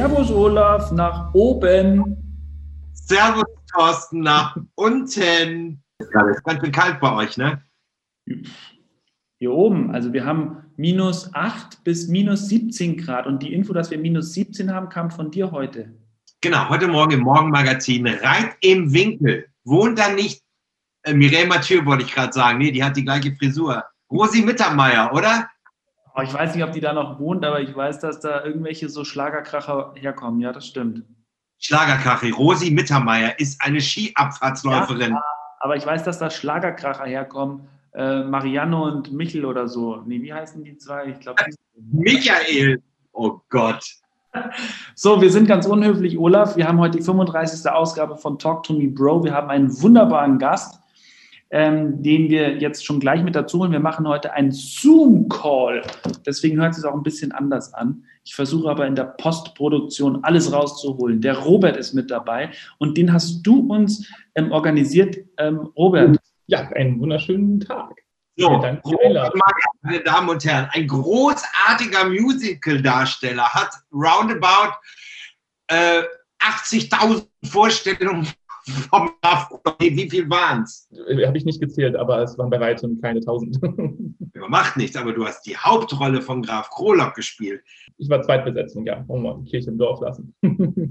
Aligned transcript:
Servus 0.00 0.30
Olaf, 0.30 0.92
nach 0.92 1.34
oben. 1.34 2.16
Servus 2.94 3.44
Thorsten, 3.70 4.20
nach 4.20 4.56
unten. 4.74 5.84
Ist 5.98 6.10
ganz 6.10 6.60
schön 6.62 6.72
kalt 6.72 7.00
bei 7.00 7.12
euch, 7.12 7.36
ne? 7.36 7.62
Hier 9.38 9.52
oben, 9.52 9.90
also 9.90 10.10
wir 10.14 10.24
haben 10.24 10.64
minus 10.78 11.34
8 11.34 11.84
bis 11.84 12.08
minus 12.08 12.48
17 12.48 12.96
Grad 12.96 13.26
und 13.26 13.42
die 13.42 13.52
Info, 13.52 13.74
dass 13.74 13.90
wir 13.90 13.98
minus 13.98 14.32
17 14.32 14.72
haben, 14.72 14.88
kam 14.88 15.10
von 15.10 15.30
dir 15.30 15.50
heute. 15.50 15.92
Genau, 16.40 16.70
heute 16.70 16.88
Morgen 16.88 17.12
im 17.12 17.20
Morgenmagazin. 17.20 18.06
Reit 18.06 18.56
im 18.62 18.94
Winkel. 18.94 19.48
Wohnt 19.64 19.98
da 19.98 20.08
nicht 20.08 20.42
äh, 21.02 21.12
Mireille 21.12 21.46
Mathieu, 21.46 21.84
wollte 21.84 22.04
ich 22.04 22.14
gerade 22.14 22.32
sagen. 22.32 22.56
Nee, 22.56 22.72
die 22.72 22.82
hat 22.82 22.96
die 22.96 23.04
gleiche 23.04 23.36
Frisur. 23.36 23.84
Rosi 24.10 24.40
Mittermeier, 24.40 25.12
oder? 25.12 25.46
Oh, 26.14 26.22
ich 26.22 26.32
weiß 26.32 26.54
nicht, 26.54 26.64
ob 26.64 26.72
die 26.72 26.80
da 26.80 26.92
noch 26.92 27.18
wohnt, 27.20 27.44
aber 27.44 27.60
ich 27.60 27.74
weiß, 27.74 28.00
dass 28.00 28.20
da 28.20 28.44
irgendwelche 28.44 28.88
so 28.88 29.04
Schlagerkracher 29.04 29.94
herkommen. 29.94 30.40
Ja, 30.40 30.52
das 30.52 30.66
stimmt. 30.66 31.04
Schlagerkracher. 31.58 32.32
Rosi 32.32 32.70
Mittermeier 32.70 33.38
ist 33.38 33.60
eine 33.62 33.80
Skiabfahrtsläuferin. 33.80 35.12
Ja, 35.12 35.22
aber 35.60 35.76
ich 35.76 35.86
weiß, 35.86 36.02
dass 36.04 36.18
da 36.18 36.30
Schlagerkracher 36.30 37.04
herkommen. 37.04 37.68
Äh, 37.92 38.24
Marianne 38.24 38.80
und 38.80 39.12
Michel 39.12 39.44
oder 39.44 39.68
so. 39.68 40.02
Nee, 40.06 40.22
wie 40.22 40.32
heißen 40.32 40.64
die 40.64 40.76
zwei? 40.78 41.06
Ich 41.06 41.20
glaube, 41.20 41.42
Michael. 41.92 42.82
Oh 43.12 43.40
Gott. 43.48 43.84
So, 44.94 45.20
wir 45.20 45.30
sind 45.30 45.46
ganz 45.46 45.66
unhöflich, 45.66 46.16
Olaf. 46.16 46.56
Wir 46.56 46.68
haben 46.68 46.78
heute 46.78 46.98
die 46.98 47.04
35. 47.04 47.68
Ausgabe 47.70 48.16
von 48.16 48.38
Talk 48.38 48.62
to 48.62 48.72
Me 48.72 48.86
Bro. 48.86 49.24
Wir 49.24 49.34
haben 49.34 49.50
einen 49.50 49.82
wunderbaren 49.82 50.38
Gast 50.38 50.79
ähm, 51.50 52.02
den 52.02 52.30
wir 52.30 52.58
jetzt 52.58 52.84
schon 52.84 53.00
gleich 53.00 53.22
mit 53.22 53.34
dazu 53.34 53.58
holen. 53.58 53.72
Wir 53.72 53.80
machen 53.80 54.06
heute 54.06 54.32
einen 54.32 54.52
Zoom-Call. 54.52 55.82
Deswegen 56.24 56.60
hört 56.60 56.76
es 56.76 56.84
auch 56.84 56.94
ein 56.94 57.02
bisschen 57.02 57.32
anders 57.32 57.74
an. 57.74 58.04
Ich 58.24 58.34
versuche 58.34 58.70
aber 58.70 58.86
in 58.86 58.94
der 58.94 59.04
Postproduktion 59.04 60.22
alles 60.22 60.52
rauszuholen. 60.52 61.20
Der 61.20 61.36
Robert 61.38 61.76
ist 61.76 61.92
mit 61.92 62.10
dabei 62.10 62.50
und 62.78 62.96
den 62.96 63.12
hast 63.12 63.42
du 63.42 63.72
uns 63.72 64.08
ähm, 64.36 64.52
organisiert. 64.52 65.16
Ähm, 65.38 65.70
Robert. 65.76 66.16
Ja, 66.46 66.68
einen 66.68 67.00
wunderschönen 67.00 67.60
Tag. 67.60 67.94
So, 68.36 68.48
meine 68.50 70.00
Damen 70.04 70.28
und 70.30 70.44
Herren, 70.44 70.68
ein 70.72 70.86
großartiger 70.86 72.08
Musical-Darsteller 72.08 73.48
hat 73.52 73.70
roundabout 73.92 74.74
äh, 75.66 76.02
80.000 76.40 77.26
Vorstellungen 77.44 78.26
Wie 79.78 80.10
viel 80.10 80.28
waren 80.30 80.62
es? 80.62 80.88
Habe 80.92 81.36
ich 81.36 81.44
nicht 81.44 81.60
gezählt, 81.60 81.96
aber 81.96 82.22
es 82.22 82.36
waren 82.38 82.50
bei 82.50 82.60
weitem 82.60 83.00
keine 83.00 83.20
tausend. 83.20 83.58
Macht 84.48 84.76
nichts, 84.76 84.96
aber 84.96 85.12
du 85.12 85.26
hast 85.26 85.42
die 85.42 85.56
Hauptrolle 85.56 86.22
von 86.22 86.42
Graf 86.42 86.70
Krolock 86.70 87.14
gespielt. 87.14 87.62
Ich 87.98 88.08
war 88.08 88.22
Zweitbesetzung, 88.22 88.86
ja. 88.86 89.04
Wir 89.06 89.38
die 89.42 89.50
Kirche 89.50 89.70
im 89.70 89.78
Dorf 89.78 90.00
lassen. 90.00 90.34
du 90.42 90.90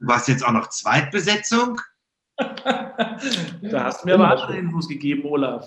warst 0.00 0.28
jetzt 0.28 0.44
auch 0.44 0.52
noch 0.52 0.68
Zweitbesetzung? 0.68 1.80
da 2.36 3.84
hast 3.84 4.02
du 4.02 4.08
mir 4.08 4.14
aber 4.14 4.30
andere 4.30 4.56
Infos 4.56 4.88
gegeben, 4.88 5.24
Olaf. 5.24 5.66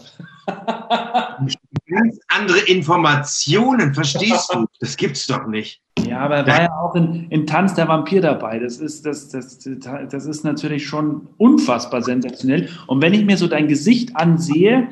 Ganz 1.87 2.19
andere 2.27 2.59
Informationen, 2.59 3.93
verstehst 3.93 4.53
du? 4.53 4.65
Das 4.79 4.97
gibt's 4.97 5.27
doch 5.27 5.47
nicht. 5.47 5.81
Ja, 6.07 6.19
aber 6.19 6.37
er 6.37 6.47
war 6.47 6.61
ja 6.61 6.71
auch 6.81 6.95
in, 6.95 7.27
in 7.29 7.47
Tanz 7.47 7.73
der 7.73 7.87
Vampir 7.87 8.21
dabei. 8.21 8.59
Das 8.59 8.77
ist, 8.77 9.05
das, 9.05 9.29
das, 9.29 9.67
das 10.09 10.25
ist 10.25 10.43
natürlich 10.43 10.85
schon 10.85 11.27
unfassbar 11.37 12.01
sensationell. 12.01 12.69
Und 12.87 13.01
wenn 13.01 13.13
ich 13.13 13.25
mir 13.25 13.37
so 13.37 13.47
dein 13.47 13.67
Gesicht 13.67 14.15
ansehe, 14.15 14.89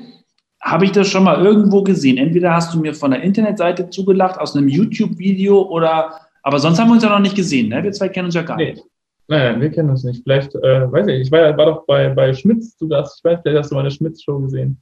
habe 0.62 0.86
ich 0.86 0.92
das 0.92 1.10
schon 1.10 1.26
mal 1.26 1.44
irgendwo 1.46 1.84
gesehen. 1.84 2.18
Entweder 2.18 2.54
hast 2.54 2.74
du 2.74 2.80
mir 2.80 2.94
von 2.94 3.12
der 3.12 3.22
Internetseite 3.22 3.90
zugelacht, 3.90 4.40
aus 4.40 4.56
einem 4.56 4.70
YouTube-Video 4.70 5.62
oder, 5.62 6.14
aber 6.42 6.60
sonst 6.60 6.80
haben 6.80 6.88
wir 6.88 6.94
uns 6.94 7.04
ja 7.04 7.10
noch 7.10 7.20
nicht 7.20 7.36
gesehen, 7.36 7.70
ne? 7.70 7.84
Wir 7.84 7.92
zwei 7.92 8.10
kennen 8.10 8.26
uns 8.26 8.36
ja 8.36 8.44
gar 8.44 8.56
nee. 8.58 8.72
nicht. 8.72 8.84
Nein, 9.28 9.60
wir 9.62 9.70
kennen 9.72 9.90
uns 9.90 10.04
nicht. 10.04 10.24
Vielleicht, 10.24 10.56
äh, 10.56 10.92
weiß 10.92 11.08
ich, 11.08 11.22
ich 11.22 11.32
war, 11.32 11.58
war 11.58 11.66
doch 11.66 11.86
bei, 11.86 12.10
bei 12.10 12.34
Schmitz 12.34 12.78
zu 12.78 12.88
Gast. 12.88 13.18
Ich 13.20 13.24
weiß, 13.24 13.40
vielleicht 13.42 13.58
hast 13.58 13.72
du 13.72 13.76
meine 13.76 13.92
Schmitz-Show 13.92 14.40
gesehen. 14.40 14.82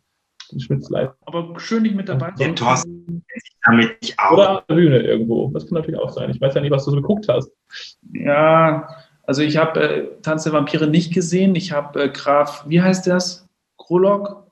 Schmitz 0.60 0.90
live. 0.90 1.12
Aber 1.26 1.60
schön, 1.60 1.84
dich 1.84 1.94
mit 1.94 2.10
dabei 2.10 2.32
zu 2.32 2.54
Thorsten 2.56 3.24
damit 3.64 4.16
auch. 4.18 4.32
Oder 4.34 4.58
auf 4.58 4.66
der 4.68 4.76
Bühne 4.76 5.00
irgendwo. 5.00 5.50
Das 5.50 5.66
kann 5.66 5.76
natürlich 5.76 6.00
auch 6.00 6.12
sein. 6.12 6.30
Ich 6.30 6.42
weiß 6.42 6.56
ja 6.56 6.62
nicht, 6.62 6.72
was 6.72 6.86
du 6.86 6.92
so 6.92 6.98
geguckt 6.98 7.28
hast. 7.30 7.52
Ja, 8.14 8.88
also 9.24 9.42
ich 9.42 9.58
habe 9.58 9.80
äh, 9.80 10.22
Tanz 10.22 10.44
der 10.44 10.54
Vampire 10.54 10.88
nicht 10.88 11.14
gesehen. 11.14 11.56
Ich 11.56 11.72
habe 11.72 12.04
äh, 12.04 12.10
Graf, 12.10 12.66
wie 12.68 12.82
heißt 12.82 13.08
das? 13.08 13.48
Krolog? 13.78 14.52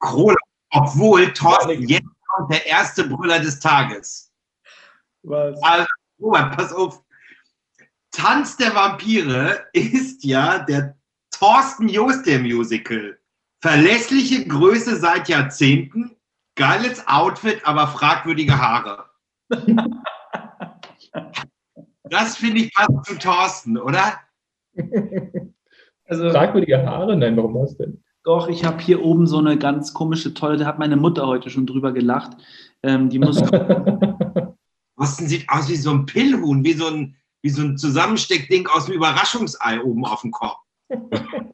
Krolog, 0.00 0.38
obwohl 0.70 1.32
Thorsten 1.32 1.88
jetzt 1.88 2.04
kommt 2.28 2.52
der 2.52 2.66
erste 2.66 3.04
Brüller 3.04 3.38
des 3.38 3.58
Tages. 3.60 4.32
Was? 5.22 5.60
Also, 5.62 5.86
Robert, 6.20 6.56
pass 6.56 6.72
auf. 6.72 7.02
Tanz 8.10 8.56
der 8.56 8.74
Vampire 8.74 9.66
ist 9.72 10.24
ja 10.24 10.60
der 10.60 10.96
Thorsten 11.30 11.88
Jost 11.88 12.26
der 12.26 12.38
Musical. 12.40 13.18
Verlässliche 13.60 14.46
Größe 14.46 14.96
seit 14.96 15.28
Jahrzehnten, 15.28 16.16
geiles 16.54 17.06
Outfit, 17.06 17.60
aber 17.64 17.86
fragwürdige 17.88 18.58
Haare. 18.58 19.06
das 22.04 22.36
finde 22.36 22.60
ich 22.60 22.74
passt 22.74 23.04
zu 23.04 23.18
Thorsten, 23.18 23.78
oder? 23.78 24.20
Also, 26.04 26.30
fragwürdige 26.30 26.84
Haare? 26.84 27.16
Nein, 27.16 27.36
warum 27.36 27.54
das 27.54 27.76
denn? 27.76 28.02
Doch, 28.24 28.48
ich 28.48 28.64
habe 28.64 28.82
hier 28.82 29.02
oben 29.04 29.26
so 29.26 29.38
eine 29.38 29.56
ganz 29.56 29.94
komische 29.94 30.34
tolle, 30.34 30.56
da 30.56 30.66
hat 30.66 30.78
meine 30.78 30.96
Mutter 30.96 31.26
heute 31.26 31.48
schon 31.48 31.66
drüber 31.66 31.92
gelacht. 31.92 32.36
Ähm, 32.82 33.08
die 33.08 33.18
muss. 33.18 33.40
Thorsten 34.96 35.26
sieht 35.26 35.48
aus 35.48 35.68
wie 35.68 35.76
so 35.76 35.90
ein 35.90 36.06
Pillhuhn, 36.06 36.64
wie 36.64 36.72
so 36.72 36.86
ein 36.86 37.16
wie 37.46 37.50
so 37.50 37.62
ein 37.62 37.78
Zusammensteckding 37.78 38.66
aus 38.66 38.86
dem 38.86 38.96
Überraschungsei 38.96 39.80
oben 39.80 40.04
auf 40.04 40.22
dem 40.22 40.32
Kopf. 40.32 40.58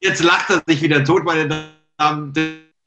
Jetzt 0.00 0.22
lacht 0.22 0.50
er 0.50 0.62
sich 0.66 0.82
wieder 0.82 1.02
tot, 1.04 1.24
meine 1.24 1.48
Damen. 1.98 2.34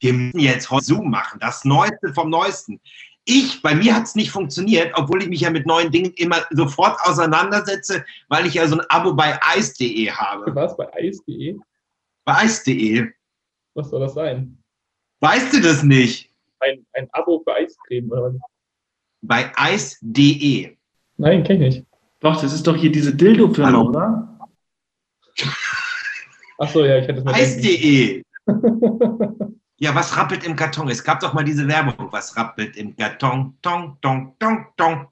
Wir 0.00 0.12
müssen 0.12 0.38
jetzt 0.38 0.68
Zoom 0.68 1.10
machen, 1.10 1.38
das 1.40 1.64
Neueste 1.64 2.12
vom 2.14 2.30
Neuesten. 2.30 2.80
Ich, 3.24 3.62
bei 3.62 3.74
mir 3.74 3.94
hat 3.94 4.04
es 4.04 4.16
nicht 4.16 4.32
funktioniert, 4.32 4.92
obwohl 4.96 5.22
ich 5.22 5.28
mich 5.28 5.42
ja 5.42 5.50
mit 5.50 5.64
neuen 5.64 5.92
Dingen 5.92 6.12
immer 6.16 6.38
sofort 6.50 6.98
auseinandersetze, 7.02 8.04
weil 8.28 8.46
ich 8.46 8.54
ja 8.54 8.66
so 8.66 8.78
ein 8.78 8.86
Abo 8.88 9.14
bei 9.14 9.38
ice.de 9.56 10.10
habe. 10.10 10.52
Was? 10.56 10.76
Bei 10.76 10.90
ice.de? 10.98 11.56
Bei 12.24 12.44
ice.de. 12.44 13.12
Was 13.74 13.90
soll 13.90 14.00
das 14.00 14.14
sein? 14.14 14.58
Weißt 15.20 15.52
du 15.52 15.60
das 15.60 15.84
nicht? 15.84 16.32
Ein, 16.58 16.84
ein 16.94 17.08
Abo 17.12 17.42
für 17.44 17.54
Eiscreme 17.54 18.10
oder 18.10 18.24
was? 18.24 18.40
Bei 19.20 19.52
ice.de. 19.72 20.76
Nein, 21.16 21.44
kenne 21.44 21.68
ich 21.68 21.76
nicht. 21.76 21.86
Doch, 22.18 22.40
das 22.40 22.52
ist 22.52 22.66
doch 22.66 22.76
hier 22.76 22.90
diese 22.90 23.14
Dildo-Firma, 23.14 23.82
oder? 23.82 24.38
Achso, 26.62 26.84
ja, 26.84 26.98
ich 26.98 27.08
hätte 27.08 27.18
es 27.18 27.24
mal. 27.24 27.34
Eis.de. 27.34 28.22
ja, 29.78 29.94
was 29.96 30.16
rappelt 30.16 30.44
im 30.44 30.54
Karton? 30.54 30.88
Es 30.88 31.02
gab 31.02 31.18
doch 31.18 31.32
mal 31.32 31.42
diese 31.42 31.66
Werbung. 31.66 32.06
Was 32.12 32.36
rappelt 32.36 32.76
im 32.76 32.94
Karton? 32.94 33.58
Tong, 33.62 33.98
tong, 34.00 34.36
tong, 34.38 34.66
tong. 34.76 35.08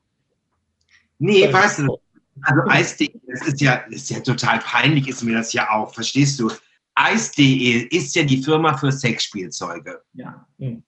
Nee, 1.18 1.46
ja, 1.46 1.52
weißt 1.52 1.80
du, 1.80 1.98
also 2.42 2.62
Eis.de, 2.68 3.10
das 3.26 3.48
ist 3.48 3.60
ja, 3.60 3.82
das 3.90 4.02
ist 4.02 4.10
ja 4.10 4.20
total 4.20 4.60
peinlich, 4.60 5.08
ist 5.08 5.24
mir 5.24 5.34
das 5.34 5.52
ja 5.52 5.68
auch, 5.70 5.92
verstehst 5.92 6.38
du? 6.38 6.52
Eis.de 6.94 7.88
ist 7.88 8.14
ja 8.14 8.22
die 8.22 8.42
Firma 8.42 8.76
für 8.76 8.92
Sexspielzeuge. 8.92 10.02
Ja. 10.12 10.46
Hm. 10.60 10.84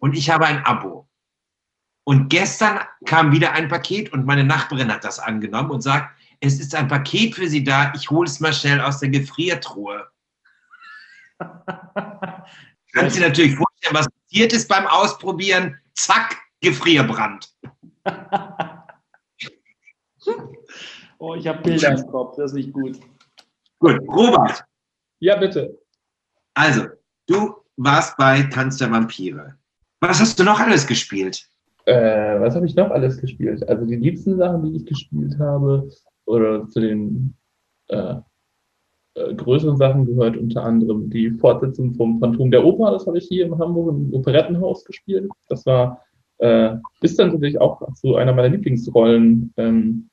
Und 0.00 0.16
ich 0.18 0.28
habe 0.28 0.44
ein 0.44 0.62
Abo. 0.66 1.08
Und 2.04 2.28
gestern 2.28 2.80
kam 3.06 3.32
wieder 3.32 3.52
ein 3.52 3.68
Paket 3.68 4.12
und 4.12 4.26
meine 4.26 4.44
Nachbarin 4.44 4.92
hat 4.92 5.04
das 5.04 5.18
angenommen 5.18 5.70
und 5.70 5.80
sagt, 5.80 6.17
es 6.40 6.60
ist 6.60 6.74
ein 6.74 6.88
Paket 6.88 7.34
für 7.34 7.48
Sie 7.48 7.62
da, 7.64 7.92
ich 7.94 8.10
hole 8.10 8.28
es 8.28 8.40
mal 8.40 8.52
schnell 8.52 8.80
aus 8.80 9.00
der 9.00 9.08
Gefriertruhe. 9.10 10.06
Können 12.92 13.10
Sie 13.10 13.20
natürlich 13.20 13.56
vorstellen, 13.56 13.94
was 13.94 14.08
passiert 14.08 14.52
ist 14.52 14.68
beim 14.68 14.86
Ausprobieren? 14.86 15.78
Zack, 15.94 16.36
Gefrierbrand. 16.60 17.52
oh, 21.18 21.34
ich 21.34 21.46
habe 21.46 21.62
Bilder 21.62 21.90
im 21.90 22.06
Kopf, 22.06 22.36
das 22.36 22.52
ist 22.52 22.56
nicht 22.56 22.72
gut. 22.72 22.98
Gut, 23.78 24.00
Robert. 24.08 24.64
Ja, 25.20 25.36
bitte. 25.36 25.78
Also, 26.54 26.86
du 27.26 27.54
warst 27.76 28.16
bei 28.16 28.42
Tanz 28.44 28.78
der 28.78 28.90
Vampire. 28.90 29.56
Was 30.00 30.20
hast 30.20 30.38
du 30.38 30.44
noch 30.44 30.58
alles 30.58 30.86
gespielt? 30.86 31.48
Äh, 31.84 32.40
was 32.40 32.54
habe 32.54 32.66
ich 32.66 32.74
noch 32.74 32.90
alles 32.90 33.18
gespielt? 33.20 33.66
Also 33.68 33.84
die 33.86 33.96
liebsten 33.96 34.36
Sachen, 34.36 34.64
die 34.64 34.76
ich 34.76 34.86
gespielt 34.86 35.38
habe, 35.38 35.88
oder 36.28 36.68
zu 36.68 36.80
den 36.80 37.34
äh, 37.88 38.16
äh, 39.14 39.34
größeren 39.34 39.76
Sachen 39.76 40.06
gehört 40.06 40.36
unter 40.36 40.62
anderem 40.62 41.10
die 41.10 41.30
Fortsetzung 41.30 41.94
vom 41.94 42.20
Phantom 42.20 42.50
der 42.50 42.64
Oper. 42.64 42.92
Das 42.92 43.06
habe 43.06 43.18
ich 43.18 43.26
hier 43.26 43.46
in 43.46 43.58
Hamburg 43.58 43.94
im 43.94 44.14
Operettenhaus 44.14 44.84
gespielt. 44.84 45.30
Das 45.48 45.64
war 45.66 46.02
äh, 46.38 46.76
ist 47.00 47.18
dann 47.18 47.32
natürlich 47.32 47.60
auch 47.60 47.94
zu 47.94 48.16
einer 48.16 48.32
meiner 48.32 48.48
Lieblingsrollen 48.48 49.52
ähm, 49.56 50.08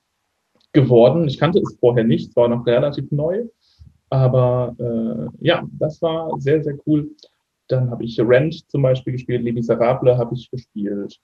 geworden. 0.73 1.27
Ich 1.27 1.37
kannte 1.37 1.59
es 1.59 1.77
vorher 1.79 2.03
nicht, 2.03 2.29
es 2.29 2.35
war 2.35 2.47
noch 2.47 2.65
relativ 2.65 3.11
neu. 3.11 3.45
Aber 4.09 4.75
äh, 4.79 5.45
ja, 5.45 5.67
das 5.73 6.01
war 6.01 6.39
sehr, 6.39 6.63
sehr 6.63 6.77
cool. 6.87 7.11
Dann 7.67 7.89
habe 7.89 8.03
ich 8.03 8.19
Rent 8.19 8.69
zum 8.69 8.83
Beispiel 8.83 9.13
gespielt, 9.13 9.43
Les 9.43 9.53
Miserables 9.53 10.17
habe 10.17 10.35
ich 10.35 10.49
gespielt. 10.49 11.19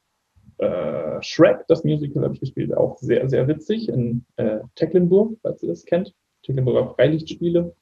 Äh, 0.61 1.21
Shrek, 1.21 1.65
das 1.67 1.83
Musical 1.83 2.23
habe 2.23 2.35
ich 2.35 2.39
gespielt, 2.39 2.75
auch 2.75 2.97
sehr, 2.99 3.27
sehr 3.27 3.47
witzig 3.47 3.89
in 3.89 4.25
äh, 4.35 4.59
Tecklenburg, 4.75 5.37
falls 5.41 5.63
ihr 5.63 5.69
das 5.69 5.85
kennt. 5.85 6.13
Tecklenburger 6.43 6.93
Freilichtspiele. 6.95 7.75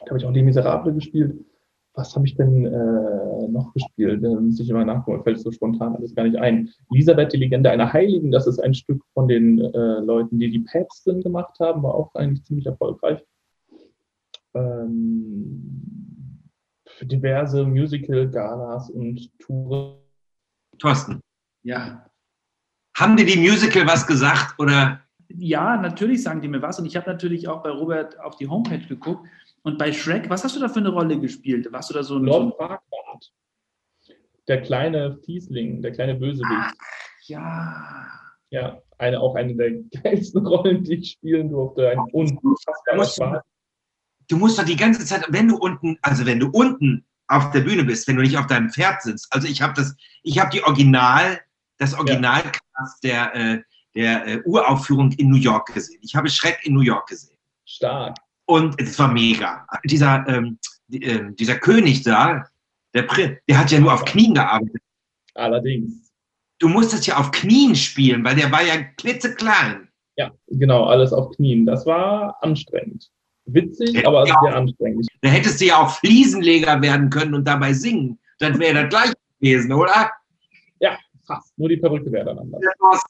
Da 0.00 0.06
habe 0.06 0.18
ich 0.18 0.24
auch 0.24 0.32
Die 0.32 0.42
Miserable 0.42 0.92
gespielt. 0.92 1.38
Was 1.94 2.14
habe 2.14 2.26
ich 2.26 2.34
denn 2.34 2.66
äh, 2.66 3.48
noch 3.48 3.72
gespielt? 3.72 4.22
Da 4.22 4.28
muss 4.28 4.60
ich 4.60 4.68
immer 4.68 4.84
nachgucken, 4.84 5.22
fällt 5.22 5.40
so 5.40 5.50
spontan 5.50 5.96
alles 5.96 6.14
gar 6.14 6.24
nicht 6.24 6.36
ein. 6.36 6.70
Elisabeth, 6.92 7.32
die 7.32 7.38
Legende 7.38 7.70
einer 7.70 7.92
Heiligen, 7.92 8.30
das 8.30 8.46
ist 8.46 8.58
ein 8.58 8.74
Stück 8.74 9.02
von 9.14 9.28
den 9.28 9.60
äh, 9.60 10.00
Leuten, 10.00 10.38
die 10.38 10.50
die 10.50 10.58
Päpstin 10.58 11.22
gemacht 11.22 11.58
haben, 11.60 11.82
war 11.82 11.94
auch 11.94 12.14
eigentlich 12.14 12.44
ziemlich 12.44 12.66
erfolgreich. 12.66 13.24
Ähm, 14.54 16.42
für 16.86 17.06
diverse 17.06 17.64
Musical-Galas 17.64 18.90
und 18.90 19.30
Touren. 19.38 19.96
Thorsten, 20.78 21.20
Ja. 21.62 22.04
Haben 22.96 23.16
dir 23.16 23.26
die 23.26 23.38
Musical 23.38 23.86
was 23.86 24.06
gesagt 24.06 24.58
oder? 24.58 25.00
Ja, 25.28 25.76
natürlich 25.76 26.22
sagen 26.22 26.40
die 26.40 26.48
mir 26.48 26.62
was. 26.62 26.78
Und 26.78 26.86
ich 26.86 26.96
habe 26.96 27.10
natürlich 27.10 27.48
auch 27.48 27.62
bei 27.62 27.70
Robert 27.70 28.18
auf 28.20 28.36
die 28.36 28.48
Homepage 28.48 28.86
geguckt. 28.86 29.26
Und 29.62 29.78
bei 29.78 29.92
Shrek, 29.92 30.30
was 30.30 30.44
hast 30.44 30.56
du 30.56 30.60
da 30.60 30.68
für 30.68 30.78
eine 30.78 30.90
Rolle 30.90 31.18
gespielt? 31.18 31.70
Warst 31.72 31.90
du 31.90 31.94
da 31.94 32.02
so 32.02 32.16
ein. 32.16 32.24
Lord 32.24 32.56
Farquaad, 32.56 33.32
der 34.48 34.62
kleine 34.62 35.18
Fiesling, 35.24 35.82
der 35.82 35.92
kleine 35.92 36.14
Bösewicht. 36.14 36.74
ja. 37.22 38.06
Ja, 38.50 38.80
eine, 38.98 39.20
auch 39.20 39.34
eine 39.34 39.56
der 39.56 39.72
geilsten 40.02 40.46
Rollen, 40.46 40.84
die 40.84 40.94
ich 40.94 41.12
spielen 41.12 41.50
durfte. 41.50 41.90
Ein 41.90 41.98
unfassbarer 42.12 43.04
Spaß. 43.04 43.42
Du 44.28 44.36
musst 44.36 44.58
doch 44.58 44.64
die 44.64 44.76
ganze 44.76 45.04
Zeit, 45.04 45.26
wenn 45.28 45.48
du 45.48 45.56
unten, 45.56 45.98
also 46.00 46.24
wenn 46.26 46.38
du 46.38 46.48
unten 46.50 47.04
auf 47.26 47.50
der 47.50 47.60
Bühne 47.60 47.84
bist, 47.84 48.06
wenn 48.06 48.16
du 48.16 48.22
nicht 48.22 48.38
auf 48.38 48.46
deinem 48.46 48.70
Pferd 48.70 49.02
sitzt. 49.02 49.26
Also 49.32 49.48
ich 49.48 49.62
habe 49.62 49.74
das, 49.74 49.96
ich 50.22 50.38
habe 50.38 50.50
die 50.50 50.62
Original, 50.62 51.40
das 51.78 51.94
Originalcast 51.94 53.02
der, 53.02 53.34
äh, 53.34 53.62
der 53.94 54.26
äh, 54.26 54.42
Uraufführung 54.44 55.12
in 55.12 55.30
New 55.30 55.36
York 55.36 55.72
gesehen. 55.74 56.00
Ich 56.02 56.14
habe 56.14 56.28
Schreck 56.28 56.60
in 56.64 56.74
New 56.74 56.80
York 56.80 57.08
gesehen. 57.08 57.36
Stark. 57.64 58.16
Und 58.46 58.80
es 58.80 58.98
war 58.98 59.12
mega. 59.12 59.66
Dieser, 59.84 60.24
ähm, 60.28 60.58
die, 60.88 61.02
ähm, 61.02 61.34
dieser 61.36 61.56
König 61.56 62.02
da, 62.02 62.46
der, 62.94 63.06
der 63.48 63.58
hat 63.58 63.70
ja 63.70 63.80
nur 63.80 63.92
auf 63.92 64.04
Knien 64.04 64.34
gearbeitet. 64.34 64.82
Allerdings. 65.34 66.12
Du 66.58 66.68
musstest 66.68 67.06
ja 67.06 67.18
auf 67.18 67.30
Knien 67.32 67.74
spielen, 67.74 68.24
weil 68.24 68.36
der 68.36 68.50
war 68.50 68.62
ja 68.62 68.82
klitzeklein. 68.96 69.88
Ja, 70.16 70.30
genau, 70.48 70.84
alles 70.84 71.12
auf 71.12 71.30
Knien. 71.36 71.66
Das 71.66 71.84
war 71.84 72.42
anstrengend. 72.42 73.10
Witzig, 73.44 73.92
Ja, 73.92 74.08
aber 74.08 74.26
ja. 74.26 74.34
sehr 74.42 74.56
anstrengend. 74.56 75.06
Da 75.20 75.28
hättest 75.28 75.60
du 75.60 75.66
ja 75.66 75.78
auch 75.78 75.90
Fliesenleger 75.90 76.80
werden 76.80 77.10
können 77.10 77.34
und 77.34 77.46
dabei 77.46 77.72
singen. 77.72 78.18
Dann 78.38 78.58
wäre 78.58 78.82
das 78.82 78.88
gleich 78.88 79.12
gewesen, 79.40 79.72
oder? 79.72 80.10
Fast. 81.26 81.58
Nur 81.58 81.68
die 81.68 81.76
Perücke 81.76 82.10
wäre 82.12 82.26
dann 82.26 82.38
anders. 82.38 82.62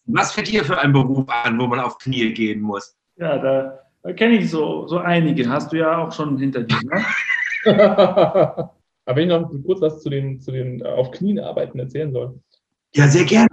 Was 0.07 0.33
fällt 0.33 0.49
dir 0.49 0.65
für 0.65 0.79
ein 0.79 0.93
Beruf 0.93 1.27
an, 1.29 1.59
wo 1.59 1.67
man 1.67 1.81
auf 1.81 1.99
Knie 1.99 2.33
gehen 2.33 2.61
muss? 2.61 2.97
Ja, 3.17 3.39
da, 3.39 3.79
da 4.03 4.13
kenne 4.13 4.37
ich 4.37 4.51
so, 4.51 4.87
so 4.87 4.99
einige. 4.99 5.49
Hast 5.49 5.73
du 5.73 5.77
ja 5.79 5.99
auch 5.99 6.13
schon 6.13 6.39
hinter 6.39 6.63
dir. 6.63 6.79
Ne? 6.85 7.05
aber 9.05 9.17
wenn 9.17 9.31
ich 9.31 9.37
noch 9.37 9.51
kurz 9.65 9.81
was 9.81 10.03
zu 10.03 10.11
den, 10.11 10.41
zu 10.41 10.51
den 10.51 10.81
äh, 10.81 10.89
auf 10.89 11.11
Knien 11.11 11.39
arbeiten 11.39 11.79
erzählen 11.79 12.13
soll. 12.13 12.41
Ja, 12.95 13.07
sehr 13.09 13.25
gerne. 13.25 13.49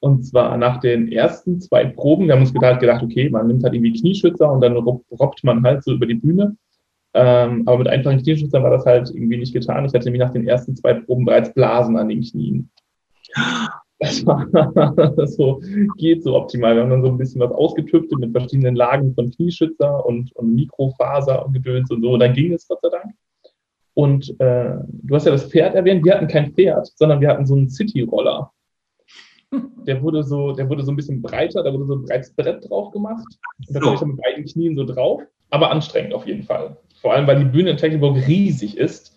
Und 0.00 0.24
zwar 0.24 0.56
nach 0.56 0.78
den 0.80 1.10
ersten 1.10 1.60
zwei 1.60 1.86
Proben, 1.86 2.26
wir 2.26 2.34
haben 2.34 2.42
uns 2.42 2.52
gedacht, 2.52 2.80
gedacht, 2.80 3.02
okay, 3.02 3.28
man 3.30 3.46
nimmt 3.46 3.64
halt 3.64 3.74
irgendwie 3.74 3.98
Knieschützer 3.98 4.50
und 4.50 4.60
dann 4.60 4.76
rob- 4.76 5.04
robbt 5.10 5.42
man 5.42 5.62
halt 5.64 5.82
so 5.82 5.92
über 5.92 6.06
die 6.06 6.14
Bühne. 6.14 6.56
Ähm, 7.14 7.62
aber 7.66 7.78
mit 7.78 7.88
einfachen 7.88 8.20
Knieschützern 8.22 8.62
war 8.62 8.70
das 8.70 8.84
halt 8.84 9.10
irgendwie 9.10 9.36
nicht 9.36 9.52
getan. 9.52 9.84
Ich 9.84 9.92
hatte 9.94 10.04
nämlich 10.06 10.20
nach 10.20 10.32
den 10.32 10.46
ersten 10.48 10.74
zwei 10.76 10.94
Proben 10.94 11.24
bereits 11.24 11.52
Blasen 11.54 11.96
an 11.96 12.08
den 12.08 12.22
Knien. 12.22 12.70
Das 14.00 14.26
war 14.26 14.46
so, 15.26 15.60
geht 15.96 16.24
so 16.24 16.34
optimal. 16.36 16.74
Wir 16.74 16.82
haben 16.82 16.90
dann 16.90 17.02
so 17.02 17.08
ein 17.08 17.16
bisschen 17.18 17.40
was 17.40 17.52
ausgetüftet 17.52 18.18
mit 18.18 18.32
verschiedenen 18.32 18.74
Lagen 18.74 19.14
von 19.14 19.30
Knieschützer 19.30 20.04
und, 20.04 20.34
und 20.34 20.54
Mikrofaser 20.54 21.46
und 21.46 21.52
Gedöns 21.52 21.90
und 21.90 22.02
so. 22.02 22.12
Und 22.12 22.20
dann 22.20 22.32
ging 22.34 22.52
es 22.52 22.66
Gott 22.66 22.80
sei 22.82 22.88
Dank. 22.90 23.14
Und 23.94 24.28
äh, 24.40 24.74
du 24.88 25.14
hast 25.14 25.24
ja 25.26 25.32
das 25.32 25.48
Pferd 25.48 25.76
erwähnt. 25.76 26.04
Wir 26.04 26.14
hatten 26.16 26.26
kein 26.26 26.52
Pferd, 26.52 26.90
sondern 26.96 27.20
wir 27.20 27.28
hatten 27.28 27.46
so 27.46 27.54
einen 27.54 27.70
City-Roller. 27.70 28.50
Der 29.86 30.02
wurde 30.02 30.24
so, 30.24 30.50
der 30.52 30.68
wurde 30.68 30.82
so 30.82 30.90
ein 30.90 30.96
bisschen 30.96 31.22
breiter, 31.22 31.62
da 31.62 31.72
wurde 31.72 31.86
so 31.86 31.94
ein 31.94 32.02
breites 32.02 32.34
Brett 32.34 32.68
drauf 32.68 32.90
gemacht. 32.90 33.24
Und 33.68 33.76
da 33.76 33.80
So. 33.80 33.80
konnte 33.80 33.94
ich 33.94 34.00
dann 34.00 34.08
mit 34.08 34.20
beiden 34.22 34.44
Knien 34.46 34.76
so 34.76 34.84
drauf. 34.84 35.22
Aber 35.50 35.70
anstrengend 35.70 36.12
auf 36.12 36.26
jeden 36.26 36.42
Fall. 36.42 36.76
Vor 37.04 37.12
allem, 37.12 37.26
weil 37.26 37.38
die 37.38 37.44
Bühne 37.44 37.68
in 37.68 37.76
Tecklenburg 37.76 38.16
riesig 38.26 38.78
ist. 38.78 39.14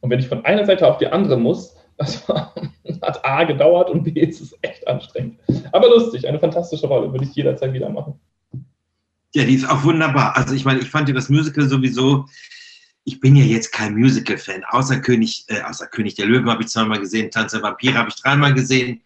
Und 0.00 0.10
wenn 0.10 0.18
ich 0.18 0.26
von 0.26 0.44
einer 0.44 0.66
Seite 0.66 0.88
auf 0.88 0.98
die 0.98 1.06
andere 1.06 1.38
muss, 1.38 1.76
das 1.96 2.26
hat 3.02 3.24
A 3.24 3.44
gedauert 3.44 3.90
und 3.90 4.02
B 4.02 4.10
ist 4.10 4.40
es 4.40 4.58
echt 4.62 4.88
anstrengend. 4.88 5.38
Aber 5.70 5.88
lustig, 5.88 6.26
eine 6.26 6.40
fantastische 6.40 6.88
Rolle, 6.88 7.12
würde 7.12 7.24
ich 7.24 7.36
jederzeit 7.36 7.72
wieder 7.72 7.90
machen. 7.90 8.18
Ja, 9.36 9.44
die 9.44 9.54
ist 9.54 9.70
auch 9.70 9.84
wunderbar. 9.84 10.36
Also 10.36 10.52
ich 10.52 10.64
meine, 10.64 10.80
ich 10.80 10.90
fand 10.90 11.08
ja 11.08 11.14
das 11.14 11.28
Musical 11.28 11.68
sowieso, 11.68 12.26
ich 13.04 13.20
bin 13.20 13.36
ja 13.36 13.44
jetzt 13.44 13.70
kein 13.70 13.94
Musical-Fan, 13.94 14.64
außer 14.70 14.98
König, 14.98 15.44
äh, 15.46 15.62
außer 15.62 15.86
König 15.86 16.16
der 16.16 16.26
Löwen 16.26 16.50
habe 16.50 16.64
ich 16.64 16.70
zweimal 16.70 16.98
gesehen, 16.98 17.30
Tanz 17.30 17.52
der 17.52 17.62
Vampire 17.62 17.98
habe 17.98 18.08
ich 18.08 18.16
dreimal 18.16 18.52
gesehen. 18.52 19.00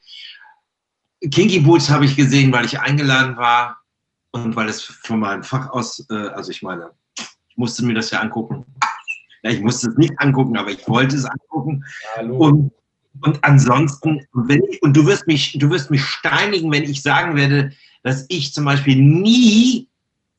Kinky 1.20 1.60
Boots 1.60 1.90
habe 1.90 2.06
ich 2.06 2.16
gesehen, 2.16 2.50
weil 2.50 2.64
ich 2.64 2.80
eingeladen 2.80 3.36
war 3.36 3.82
und 4.30 4.56
weil 4.56 4.70
es 4.70 4.80
von 4.80 5.20
meinem 5.20 5.42
Fach 5.42 5.68
aus, 5.68 6.06
äh, 6.08 6.14
also 6.14 6.50
ich 6.50 6.62
meine, 6.62 6.92
musste 7.62 7.84
mir 7.84 7.94
das 7.94 8.10
ja 8.10 8.18
angucken. 8.18 8.64
Ja, 9.44 9.52
ich 9.52 9.60
musste 9.60 9.90
es 9.90 9.96
nicht 9.96 10.12
angucken, 10.16 10.56
aber 10.56 10.70
ich 10.70 10.88
wollte 10.88 11.14
es 11.14 11.24
angucken. 11.24 11.84
Hallo. 12.16 12.36
Und, 12.36 12.72
und 13.20 13.38
ansonsten, 13.44 14.26
wenn 14.32 14.64
ich, 14.68 14.82
und 14.82 14.96
du 14.96 15.06
wirst, 15.06 15.28
mich, 15.28 15.56
du 15.56 15.70
wirst 15.70 15.88
mich 15.88 16.02
steinigen, 16.02 16.72
wenn 16.72 16.82
ich 16.82 17.02
sagen 17.02 17.36
werde, 17.36 17.70
dass 18.02 18.26
ich 18.28 18.52
zum 18.52 18.64
Beispiel 18.64 18.96
nie 18.96 19.86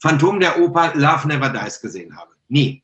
Phantom 0.02 0.42
der 0.42 0.60
Oper 0.60 0.92
Love 0.96 1.30
Never 1.30 1.50
Dies 1.50 1.80
gesehen 1.80 2.14
habe. 2.18 2.32
Nie. 2.50 2.84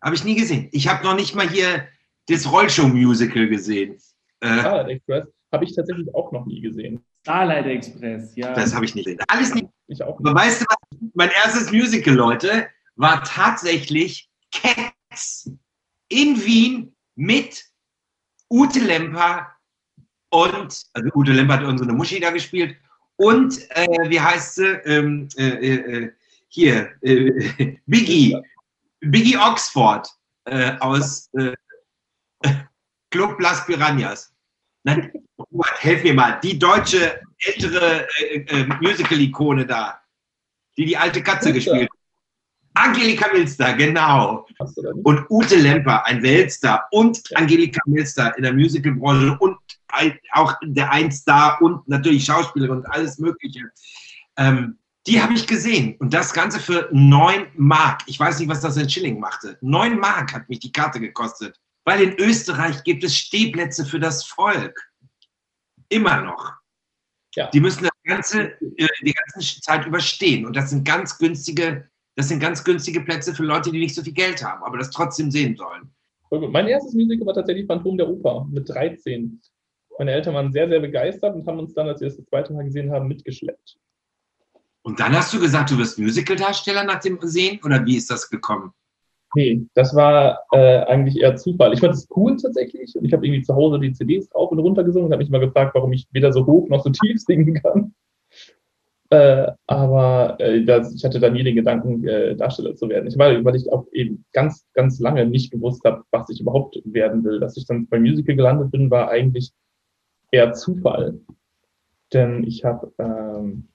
Habe 0.00 0.14
ich 0.14 0.22
nie 0.22 0.36
gesehen. 0.36 0.68
Ich 0.70 0.86
habe 0.86 1.02
noch 1.02 1.16
nicht 1.16 1.34
mal 1.34 1.48
hier 1.48 1.88
das 2.28 2.50
Rollshow-Musical 2.50 3.48
gesehen. 3.48 3.96
Äh, 4.38 4.60
Starlight 4.60 4.88
Express 4.88 5.24
habe 5.52 5.64
ich 5.64 5.74
tatsächlich 5.74 6.14
auch 6.14 6.30
noch 6.30 6.46
nie 6.46 6.60
gesehen. 6.60 7.04
Starlight 7.22 7.66
Express, 7.66 8.36
ja. 8.36 8.54
das 8.54 8.72
habe 8.72 8.84
ich 8.84 8.94
nicht 8.94 9.06
gesehen. 9.06 9.20
Alles 9.26 9.52
nicht. 9.52 9.66
Ich 9.88 10.02
auch 10.02 10.18
nicht. 10.20 10.28
Aber 10.28 10.38
weißt 10.38 10.60
du 10.60 10.66
was? 10.68 11.10
Mein 11.14 11.30
erstes 11.30 11.72
Musical, 11.72 12.14
Leute, 12.14 12.68
war 12.96 13.22
tatsächlich 13.24 14.28
Cats 14.52 15.50
in 16.08 16.44
Wien 16.44 16.94
mit 17.16 17.64
Ute 18.50 18.80
Lemper 18.80 19.48
und, 20.30 20.84
also 20.92 21.10
Ute 21.14 21.32
Lemper 21.32 21.54
hat 21.54 21.64
unsere 21.64 21.92
Muschi 21.92 22.20
da 22.20 22.30
gespielt 22.30 22.76
und, 23.16 23.70
äh, 23.70 23.86
wie 24.08 24.20
heißt 24.20 24.56
sie? 24.56 24.66
Ähm, 24.84 25.28
äh, 25.36 25.48
äh, 25.48 25.74
äh, 25.74 26.12
hier, 26.48 26.92
äh, 27.02 27.78
Biggie, 27.86 28.36
Biggie 29.00 29.36
Oxford 29.36 30.08
äh, 30.44 30.72
aus 30.78 31.30
Club 33.10 33.40
Las 33.40 33.64
Piranhas. 33.66 34.32
Nein, 34.82 35.12
Robert, 35.38 35.82
helf 35.82 36.02
mir 36.02 36.14
mal. 36.14 36.40
Die 36.40 36.58
deutsche 36.58 37.20
ältere 37.38 38.06
Musical-Ikone 38.80 39.66
da, 39.66 40.00
die 40.76 40.84
die 40.84 40.96
alte 40.96 41.22
Katze 41.22 41.52
gespielt 41.52 41.90
hat. 41.90 42.03
Angelika 42.74 43.32
Milster, 43.32 43.72
genau. 43.74 44.46
Und 45.04 45.26
Ute 45.30 45.56
Lemper, 45.56 46.04
ein 46.06 46.22
Weltstar. 46.22 46.88
Und 46.90 47.22
Angelika 47.36 47.80
Milster 47.86 48.36
in 48.36 48.42
der 48.42 48.52
Musicalbranche 48.52 49.36
und 49.38 49.56
auch 50.32 50.54
der 50.62 50.90
Einstar 50.90 51.62
und 51.62 51.86
natürlich 51.88 52.24
Schauspielerin 52.24 52.78
und 52.78 52.86
alles 52.86 53.18
Mögliche. 53.18 53.60
Ähm, 54.36 54.78
die 55.06 55.22
habe 55.22 55.34
ich 55.34 55.46
gesehen. 55.46 55.96
Und 55.98 56.14
das 56.14 56.32
Ganze 56.32 56.58
für 56.58 56.88
9 56.90 57.46
Mark. 57.54 58.02
Ich 58.06 58.18
weiß 58.18 58.38
nicht, 58.38 58.48
was 58.48 58.60
das 58.60 58.76
in 58.76 58.88
Schilling 58.88 59.20
machte. 59.20 59.58
9 59.60 59.98
Mark 59.98 60.32
hat 60.32 60.48
mich 60.48 60.60
die 60.60 60.72
Karte 60.72 60.98
gekostet. 60.98 61.60
Weil 61.84 62.00
in 62.00 62.18
Österreich 62.18 62.82
gibt 62.84 63.04
es 63.04 63.16
Stehplätze 63.16 63.84
für 63.84 64.00
das 64.00 64.24
Volk. 64.24 64.90
Immer 65.90 66.22
noch. 66.22 66.54
Ja. 67.34 67.50
Die 67.50 67.60
müssen 67.60 67.84
das 67.84 67.92
ganze, 68.04 68.52
äh, 68.76 68.88
die 69.02 69.12
ganze 69.12 69.60
Zeit 69.60 69.86
überstehen. 69.86 70.46
Und 70.46 70.56
das 70.56 70.70
sind 70.70 70.84
ganz 70.84 71.18
günstige, 71.18 71.90
das 72.16 72.28
sind 72.28 72.40
ganz 72.40 72.62
günstige 72.62 73.00
Plätze 73.00 73.34
für 73.34 73.42
Leute, 73.42 73.70
die 73.70 73.78
nicht 73.80 73.94
so 73.94 74.02
viel 74.02 74.12
Geld 74.12 74.44
haben, 74.44 74.62
aber 74.62 74.78
das 74.78 74.90
trotzdem 74.90 75.30
sehen 75.30 75.56
sollen. 75.56 75.90
Voll 76.28 76.40
gut. 76.40 76.52
Mein 76.52 76.68
erstes 76.68 76.94
Musical 76.94 77.26
war 77.26 77.34
tatsächlich 77.34 77.66
Phantom 77.66 77.96
der 77.96 78.08
Oper 78.08 78.46
mit 78.50 78.68
13. 78.68 79.40
Meine 79.98 80.12
Eltern 80.12 80.34
waren 80.34 80.52
sehr, 80.52 80.68
sehr 80.68 80.80
begeistert 80.80 81.34
und 81.34 81.46
haben 81.46 81.58
uns 81.58 81.74
dann, 81.74 81.88
als 81.88 82.00
wir 82.00 82.08
das 82.08 82.16
das 82.16 82.26
zweite 82.26 82.52
Mal 82.52 82.64
gesehen 82.64 82.90
haben, 82.90 83.08
mitgeschleppt. 83.08 83.76
Und 84.82 85.00
dann 85.00 85.16
hast 85.16 85.32
du 85.32 85.40
gesagt, 85.40 85.70
du 85.70 85.78
wirst 85.78 85.98
Musicaldarsteller 85.98 86.84
nach 86.84 87.00
dem 87.00 87.18
Sehen? 87.22 87.58
Oder 87.64 87.84
wie 87.86 87.96
ist 87.96 88.10
das 88.10 88.28
gekommen? 88.28 88.72
Nee, 89.34 89.66
das 89.74 89.94
war 89.94 90.44
äh, 90.52 90.84
eigentlich 90.84 91.20
eher 91.20 91.34
Zufall. 91.36 91.72
Ich 91.72 91.80
fand 91.80 91.94
es 91.94 92.06
cool 92.14 92.36
tatsächlich 92.36 92.94
und 92.94 93.04
ich 93.04 93.12
habe 93.12 93.26
irgendwie 93.26 93.42
zu 93.42 93.54
Hause 93.54 93.80
die 93.80 93.92
CDs 93.92 94.32
rauf 94.34 94.52
und 94.52 94.60
runter 94.60 94.84
gesungen 94.84 95.06
und 95.06 95.12
habe 95.12 95.22
mich 95.22 95.30
mal 95.30 95.40
gefragt, 95.40 95.74
warum 95.74 95.92
ich 95.92 96.06
weder 96.12 96.32
so 96.32 96.46
hoch 96.46 96.68
noch 96.68 96.84
so 96.84 96.90
tief 96.90 97.20
singen 97.20 97.54
kann. 97.54 97.94
Äh, 99.10 99.52
aber 99.66 100.36
äh, 100.40 100.64
das, 100.64 100.94
ich 100.94 101.04
hatte 101.04 101.20
da 101.20 101.28
nie 101.28 101.44
den 101.44 101.56
Gedanken, 101.56 102.06
äh, 102.06 102.34
Darsteller 102.36 102.74
zu 102.74 102.88
werden. 102.88 103.06
Ich 103.06 103.18
war, 103.18 103.44
weil 103.44 103.56
ich 103.56 103.70
auch 103.70 103.86
eben 103.92 104.24
ganz, 104.32 104.66
ganz 104.72 104.98
lange 104.98 105.26
nicht 105.26 105.50
gewusst 105.50 105.84
habe, 105.84 106.02
was 106.10 106.28
ich 106.30 106.40
überhaupt 106.40 106.80
werden 106.84 107.22
will. 107.24 107.38
Dass 107.38 107.56
ich 107.56 107.66
dann 107.66 107.86
beim 107.86 108.02
Musical 108.02 108.34
gelandet 108.34 108.70
bin, 108.70 108.90
war 108.90 109.10
eigentlich 109.10 109.52
eher 110.30 110.52
Zufall, 110.52 111.20
denn 112.12 112.44
ich 112.44 112.64
habe 112.64 112.92
ähm, 112.98 113.68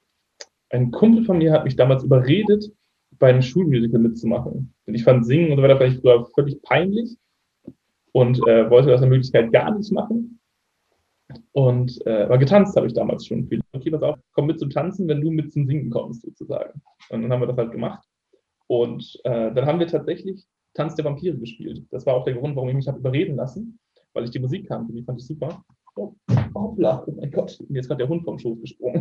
ein 0.69 0.91
Kumpel 0.91 1.25
von 1.25 1.38
mir 1.38 1.51
hat 1.51 1.63
mich 1.63 1.75
damals 1.75 2.03
überredet, 2.03 2.71
bei 3.17 3.29
einem 3.29 3.41
Schulmusical 3.41 4.00
mitzumachen. 4.00 4.74
Und 4.86 4.93
ich 4.93 5.03
fand 5.03 5.25
Singen 5.25 5.51
und 5.51 5.57
so 5.57 5.63
weiter 5.63 5.77
vielleicht 5.77 5.98
sogar 5.98 6.25
völlig 6.33 6.62
peinlich 6.62 7.17
und 8.12 8.39
äh, 8.48 8.69
wollte 8.69 8.89
das 8.89 9.01
in 9.01 9.09
Möglichkeit 9.09 9.51
gar 9.51 9.75
nicht 9.75 9.91
machen. 9.91 10.38
Und 11.51 12.05
äh, 12.05 12.24
aber 12.24 12.38
getanzt 12.38 12.75
habe 12.75 12.88
ich 12.88 12.93
damals 12.93 13.25
schon 13.25 13.48
viel. 13.48 13.62
Okay, 13.74 13.91
pass 13.91 14.01
auf, 14.01 14.17
komm 14.33 14.48
mit 14.48 14.59
zum 14.59 14.69
Tanzen, 14.69 15.07
wenn 15.07 15.21
du 15.21 15.29
mit 15.29 15.51
zum 15.51 15.67
Singen 15.67 15.89
kommst, 15.89 16.21
sozusagen. 16.24 16.81
Und 17.09 17.21
dann 17.21 17.31
haben 17.31 17.41
wir 17.41 17.48
das 17.48 17.57
halt 17.57 17.71
gemacht. 17.71 18.03
Und 18.67 19.19
äh, 19.24 19.53
dann 19.53 19.65
haben 19.65 19.79
wir 19.79 19.88
tatsächlich 19.88 20.45
Tanz 20.74 20.95
der 20.95 21.05
Vampire 21.05 21.38
gespielt. 21.38 21.86
Das 21.91 22.05
war 22.05 22.15
auch 22.15 22.24
der 22.24 22.36
Grund, 22.36 22.55
warum 22.55 22.69
ich 22.69 22.75
mich 22.75 22.88
habe 22.88 23.00
überreden 23.00 23.36
lassen, 23.36 23.79
weil 24.13 24.24
ich 24.24 24.31
die 24.31 24.39
Musik 24.39 24.67
kannte. 24.67 24.93
Die 24.93 25.03
fand 25.03 25.19
ich 25.19 25.27
super. 25.27 25.63
Oh, 25.95 26.13
hoppla, 26.55 27.03
oh 27.05 27.12
mein 27.12 27.31
Gott, 27.31 27.59
mir 27.67 27.79
ist 27.79 27.88
gerade 27.88 28.00
der 28.00 28.09
Hund 28.09 28.24
vom 28.24 28.39
Schoß 28.39 28.62
gesprungen. 28.62 29.00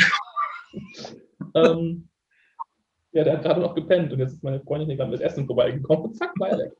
ähm, 1.54 2.08
ja, 3.12 3.24
der 3.24 3.34
hat 3.34 3.42
gerade 3.42 3.60
noch 3.60 3.74
gepennt 3.74 4.12
und 4.12 4.18
jetzt 4.18 4.34
ist 4.34 4.42
meine 4.42 4.60
Freundin 4.60 4.88
hier 4.88 4.96
gerade 4.96 5.10
mit 5.10 5.20
Essen 5.20 5.46
vorbeigekommen 5.46 6.06
und 6.06 6.16
zack, 6.16 6.32
war 6.38 6.48
er 6.48 6.58
weg. 6.58 6.72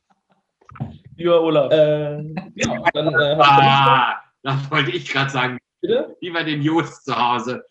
Lieber 1.15 1.41
Olaf. 1.41 1.71
Äh, 1.71 2.21
ja, 2.55 2.83
dann, 2.93 3.13
äh, 3.13 3.37
Ah, 3.39 4.21
das 4.43 4.71
wollte 4.71 4.91
ich 4.91 5.09
gerade 5.09 5.29
sagen. 5.29 5.57
bitte? 5.81 6.15
Wie 6.19 6.31
bei 6.31 6.43
dem 6.43 6.61
Jost 6.61 7.05
zu 7.05 7.15
Hause. 7.15 7.65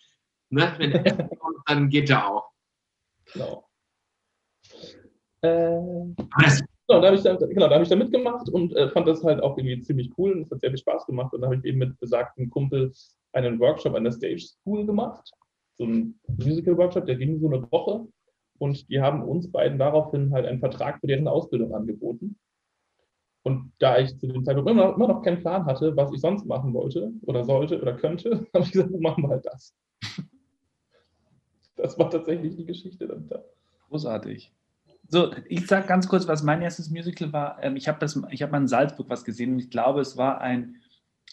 Ne? 0.50 0.74
Wenn 0.78 0.92
er 0.92 1.28
kommt, 1.38 1.58
dann 1.66 1.88
geht 1.88 2.10
er 2.10 2.28
auch. 2.28 2.50
Genau. 3.32 3.68
Äh, 5.42 6.14
Genau, 6.88 7.02
da 7.02 7.08
habe 7.08 7.16
ich, 7.16 7.22
genau, 7.22 7.68
da 7.68 7.74
hab 7.74 7.82
ich 7.82 7.88
da 7.90 7.96
mitgemacht 7.96 8.48
und 8.48 8.74
äh, 8.74 8.88
fand 8.88 9.06
das 9.06 9.22
halt 9.22 9.42
auch 9.42 9.58
irgendwie 9.58 9.82
ziemlich 9.82 10.10
cool 10.16 10.32
und 10.32 10.42
es 10.42 10.50
hat 10.50 10.60
sehr 10.60 10.70
viel 10.70 10.78
Spaß 10.78 11.04
gemacht. 11.04 11.34
Und 11.34 11.42
da 11.42 11.48
habe 11.48 11.56
ich 11.56 11.64
eben 11.64 11.78
mit 11.78 11.98
besagten 12.00 12.48
Kumpel 12.48 12.92
einen 13.34 13.60
Workshop 13.60 13.94
an 13.94 14.04
der 14.04 14.12
Stage 14.12 14.40
School 14.40 14.86
gemacht. 14.86 15.30
So 15.76 15.84
ein 15.84 16.18
Musical-Workshop, 16.38 17.04
der 17.04 17.16
ging 17.16 17.38
so 17.40 17.48
eine 17.48 17.70
Woche. 17.70 18.08
Und 18.58 18.88
die 18.88 19.02
haben 19.02 19.22
uns 19.22 19.52
beiden 19.52 19.78
daraufhin 19.78 20.32
halt 20.32 20.46
einen 20.46 20.60
Vertrag 20.60 20.98
für 21.00 21.06
deren 21.06 21.28
Ausbildung 21.28 21.74
angeboten. 21.74 22.38
Und 23.42 23.72
da 23.78 23.98
ich 23.98 24.18
zu 24.18 24.26
dem 24.26 24.44
Zeitpunkt 24.44 24.70
immer 24.70 24.86
noch, 24.86 24.96
immer 24.96 25.08
noch 25.08 25.22
keinen 25.22 25.40
Plan 25.40 25.64
hatte, 25.64 25.96
was 25.96 26.12
ich 26.12 26.20
sonst 26.20 26.46
machen 26.46 26.74
wollte 26.74 27.12
oder 27.22 27.44
sollte 27.44 27.80
oder 27.80 27.94
könnte, 27.94 28.46
habe 28.54 28.64
ich 28.64 28.72
gesagt, 28.72 28.90
machen 29.00 29.24
wir 29.24 29.30
halt 29.30 29.46
das. 29.46 29.74
Das 31.76 31.98
war 31.98 32.10
tatsächlich 32.10 32.56
die 32.56 32.66
Geschichte 32.66 33.06
dahinter. 33.06 33.44
Großartig. 33.88 34.52
So, 35.10 35.32
ich 35.46 35.66
sag 35.66 35.86
ganz 35.86 36.08
kurz, 36.08 36.28
was 36.28 36.42
mein 36.42 36.60
erstes 36.60 36.90
Musical 36.90 37.32
war. 37.32 37.62
Ähm, 37.62 37.76
ich 37.76 37.88
habe 37.88 38.04
habe 38.04 38.52
mal 38.52 38.58
in 38.58 38.68
Salzburg 38.68 39.08
was 39.08 39.24
gesehen 39.24 39.54
und 39.54 39.60
ich 39.60 39.70
glaube, 39.70 40.00
es 40.00 40.18
war 40.18 40.40
ein, 40.40 40.76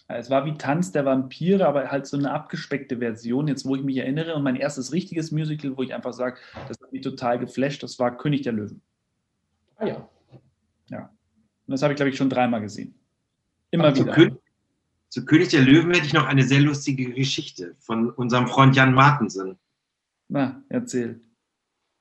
es 0.07 0.29
war 0.29 0.45
wie 0.45 0.53
Tanz 0.53 0.91
der 0.91 1.03
Vampire, 1.03 1.67
aber 1.67 1.91
halt 1.91 2.05
so 2.05 2.15
eine 2.15 2.31
abgespeckte 2.31 2.99
Version, 2.99 3.47
jetzt 3.47 3.65
wo 3.65 3.75
ich 3.75 3.83
mich 3.83 3.97
erinnere. 3.97 4.35
Und 4.35 4.43
mein 4.43 4.55
erstes 4.55 4.93
richtiges 4.93 5.31
Musical, 5.31 5.75
wo 5.75 5.83
ich 5.83 5.93
einfach 5.93 6.13
sage, 6.13 6.37
das 6.67 6.79
hat 6.79 6.93
mich 6.93 7.01
total 7.01 7.39
geflasht, 7.39 7.83
das 7.83 7.99
war 7.99 8.15
König 8.15 8.43
der 8.43 8.53
Löwen. 8.53 8.81
Ah 9.77 9.87
ja. 9.87 10.09
Und 11.67 11.71
das 11.71 11.81
habe 11.81 11.93
ich, 11.93 11.97
glaube 11.97 12.09
ich, 12.09 12.17
schon 12.17 12.29
dreimal 12.29 12.61
gesehen. 12.61 12.93
Immer 13.71 13.93
zu, 13.93 14.03
wieder. 14.03 14.13
König, 14.13 14.35
zu 15.09 15.25
König 15.25 15.49
der 15.49 15.61
Löwen 15.61 15.93
hätte 15.93 16.05
ich 16.05 16.13
noch 16.13 16.25
eine 16.25 16.43
sehr 16.43 16.59
lustige 16.59 17.11
Geschichte 17.11 17.75
von 17.79 18.09
unserem 18.11 18.47
Freund 18.47 18.75
Jan 18.75 18.93
Martensen. 18.93 19.57
Na, 20.27 20.61
erzähl. 20.69 21.19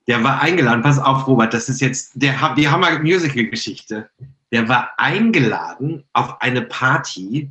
Der 0.07 0.23
war 0.23 0.41
eingeladen, 0.41 0.83
pass 0.83 0.99
auf, 0.99 1.27
Robert, 1.27 1.55
das 1.55 1.69
ist 1.69 1.81
jetzt 1.81 2.13
der, 2.15 2.55
die 2.55 2.69
Hammer-Musical-Geschichte. 2.69 4.11
Der 4.53 4.69
war 4.69 4.91
eingeladen 4.99 6.05
auf 6.13 6.41
eine 6.43 6.63
Party. 6.63 7.51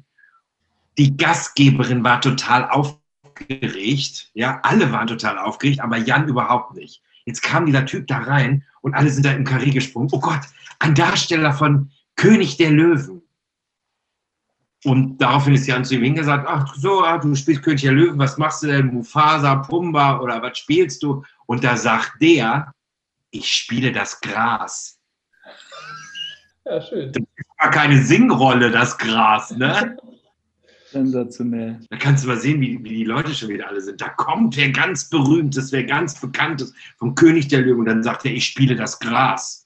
Die 0.97 1.17
Gastgeberin 1.17 2.03
war 2.03 2.21
total 2.21 2.69
aufgeregt. 2.69 4.29
Ja, 4.35 4.59
alle 4.61 4.91
waren 4.91 5.07
total 5.07 5.39
aufgeregt, 5.39 5.79
aber 5.79 5.97
Jan 5.97 6.27
überhaupt 6.27 6.75
nicht. 6.75 7.01
Jetzt 7.25 7.41
kam 7.41 7.65
dieser 7.65 7.85
Typ 7.85 8.05
da 8.07 8.19
rein 8.19 8.63
und 8.81 8.93
alle 8.93 9.09
sind 9.09 9.25
da 9.25 9.31
im 9.31 9.45
Karree 9.45 9.71
gesprungen. 9.71 10.09
Oh 10.11 10.19
Gott, 10.19 10.41
ein 10.79 10.93
Darsteller 10.93 11.53
von 11.53 11.89
König 12.15 12.57
der 12.57 12.71
Löwen. 12.71 13.21
Und 14.85 15.17
daraufhin 15.17 15.53
ist 15.53 15.67
Jan 15.67 15.85
zu 15.85 15.95
ihm 15.95 16.03
hingesagt, 16.03 16.45
ach 16.47 16.75
so, 16.75 17.03
ah, 17.03 17.17
du 17.17 17.33
spielst 17.35 17.63
König 17.63 17.81
der 17.81 17.93
Löwen, 17.93 18.19
was 18.19 18.37
machst 18.37 18.63
du 18.63 18.67
denn? 18.67 18.87
Mufasa, 18.87 19.55
Pumba 19.55 20.19
oder 20.19 20.41
was 20.41 20.57
spielst 20.57 21.03
du? 21.03 21.23
Und 21.45 21.63
da 21.63 21.77
sagt 21.77 22.21
der, 22.21 22.73
ich 23.31 23.53
spiele 23.53 23.91
das 23.91 24.19
Gras. 24.19 24.99
Ja, 26.65 26.81
schön. 26.81 27.11
War 27.59 27.71
keine 27.71 28.01
Singrolle, 28.01 28.71
das 28.71 28.97
Gras, 28.97 29.51
ne? 29.51 29.97
Sensationell. 30.91 31.79
Da 31.89 31.97
kannst 31.97 32.23
du 32.23 32.27
mal 32.27 32.39
sehen, 32.39 32.61
wie, 32.61 32.81
wie 32.83 32.89
die 32.89 33.03
Leute 33.03 33.33
schon 33.33 33.49
wieder 33.49 33.67
alle 33.67 33.81
sind. 33.81 33.99
Da 33.99 34.09
kommt 34.09 34.55
wer 34.57 34.69
ganz 34.69 35.09
Berühmtes, 35.09 35.71
wer 35.71 35.83
ganz 35.83 36.19
Bekanntes 36.19 36.73
vom 36.97 37.15
König 37.15 37.47
der 37.47 37.61
Löwen 37.61 37.79
und 37.79 37.85
dann 37.85 38.03
sagt 38.03 38.25
er, 38.25 38.33
ich 38.33 38.45
spiele 38.45 38.75
das 38.75 38.99
Gras. 38.99 39.62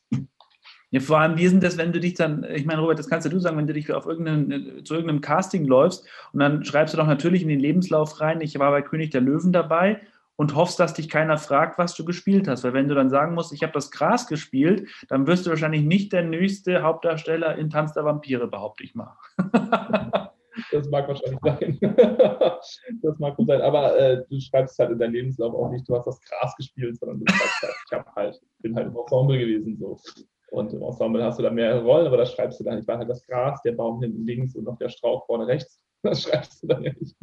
Ja, 0.92 1.02
vor 1.02 1.20
allem, 1.20 1.38
wie 1.38 1.48
denn 1.48 1.60
das, 1.60 1.78
wenn 1.78 1.92
du 1.92 2.00
dich 2.00 2.14
dann, 2.14 2.46
ich 2.54 2.66
meine, 2.66 2.80
Robert, 2.80 2.98
das 2.98 3.10
kannst 3.10 3.26
ja 3.26 3.32
du 3.32 3.40
sagen, 3.40 3.58
wenn 3.58 3.68
du 3.68 3.74
dich 3.74 3.92
auf 3.92 4.06
irgendeinen, 4.06 4.86
zu 4.86 4.94
irgendeinem 4.94 5.20
Casting 5.20 5.66
läufst 5.66 6.06
und 6.32 6.40
dann 6.40 6.64
schreibst 6.64 6.94
du 6.94 6.98
doch 6.98 7.08
natürlich 7.08 7.42
in 7.42 7.50
den 7.50 7.60
Lebenslauf 7.60 8.22
rein, 8.22 8.40
ich 8.40 8.58
war 8.58 8.72
bei 8.72 8.82
König 8.82 9.12
der 9.12 9.22
Löwen 9.22 9.52
dabei 9.52 10.00
und 10.38 10.56
hoffst, 10.56 10.80
dass 10.80 10.94
dich 10.94 11.10
keiner 11.10 11.38
fragt, 11.38 11.78
was 11.78 11.94
du 11.96 12.06
gespielt 12.06 12.48
hast. 12.48 12.64
Weil 12.64 12.74
wenn 12.74 12.88
du 12.88 12.96
dann 12.96 13.10
sagen 13.10 13.34
musst, 13.34 13.52
ich 13.52 13.64
habe 13.64 13.74
das 13.74 13.92
Gras 13.92 14.28
gespielt, 14.28 14.88
dann 15.10 15.28
wirst 15.28 15.46
du 15.46 15.50
wahrscheinlich 15.50 15.82
nicht 15.82 16.14
der 16.14 16.24
nächste 16.24 16.84
Hauptdarsteller 16.84 17.58
in 17.58 17.70
Tanz 17.70 17.94
der 17.94 18.06
Vampire, 18.06 18.48
behaupte 18.48 18.84
ich 18.84 18.96
mal. 18.96 19.18
Das 20.72 20.90
mag 20.90 21.08
wahrscheinlich 21.08 21.40
sein. 21.44 21.78
das 23.02 23.20
mag 23.20 23.38
wohl 23.38 23.46
sein. 23.46 23.62
Aber 23.62 23.98
äh, 23.98 24.24
du 24.28 24.40
schreibst 24.40 24.80
halt 24.80 24.90
in 24.90 24.98
deinem 24.98 25.14
Lebenslauf 25.14 25.54
auch 25.54 25.70
nicht, 25.70 25.88
du 25.88 25.96
hast 25.96 26.08
das 26.08 26.20
Gras 26.22 26.56
gespielt, 26.56 26.98
sondern 26.98 27.20
du 27.20 27.32
schreibst 27.32 27.62
halt, 27.62 27.74
ich 27.86 27.94
hab 27.96 28.16
halt, 28.16 28.42
bin 28.60 28.76
halt 28.76 28.88
im 28.88 28.98
Ensemble 28.98 29.38
gewesen. 29.38 29.78
So. 29.78 30.00
Und 30.52 30.74
im 30.74 30.82
Ensemble 30.82 31.24
hast 31.24 31.40
du 31.40 31.44
da 31.44 31.50
mehrere 31.50 31.84
Rollen, 31.84 32.08
aber 32.08 32.18
da 32.18 32.26
schreibst 32.26 32.60
du 32.60 32.64
dann, 32.64 32.80
ich 32.80 32.88
war 32.88 32.98
halt 32.98 33.10
das 33.10 33.26
Gras, 33.26 33.62
der 33.64 33.74
Baum 33.74 34.02
hinten 34.02 34.26
links 34.26 34.56
und 34.56 34.64
noch 34.64 34.78
der 34.78 34.90
Strauch 34.90 35.26
vorne 35.26 35.48
rechts. 35.48 35.82
Das 36.04 36.22
schreibst 36.22 36.62
du 36.62 36.68
dann 36.68 36.84
ja 36.84 36.92
nicht. 36.98 37.18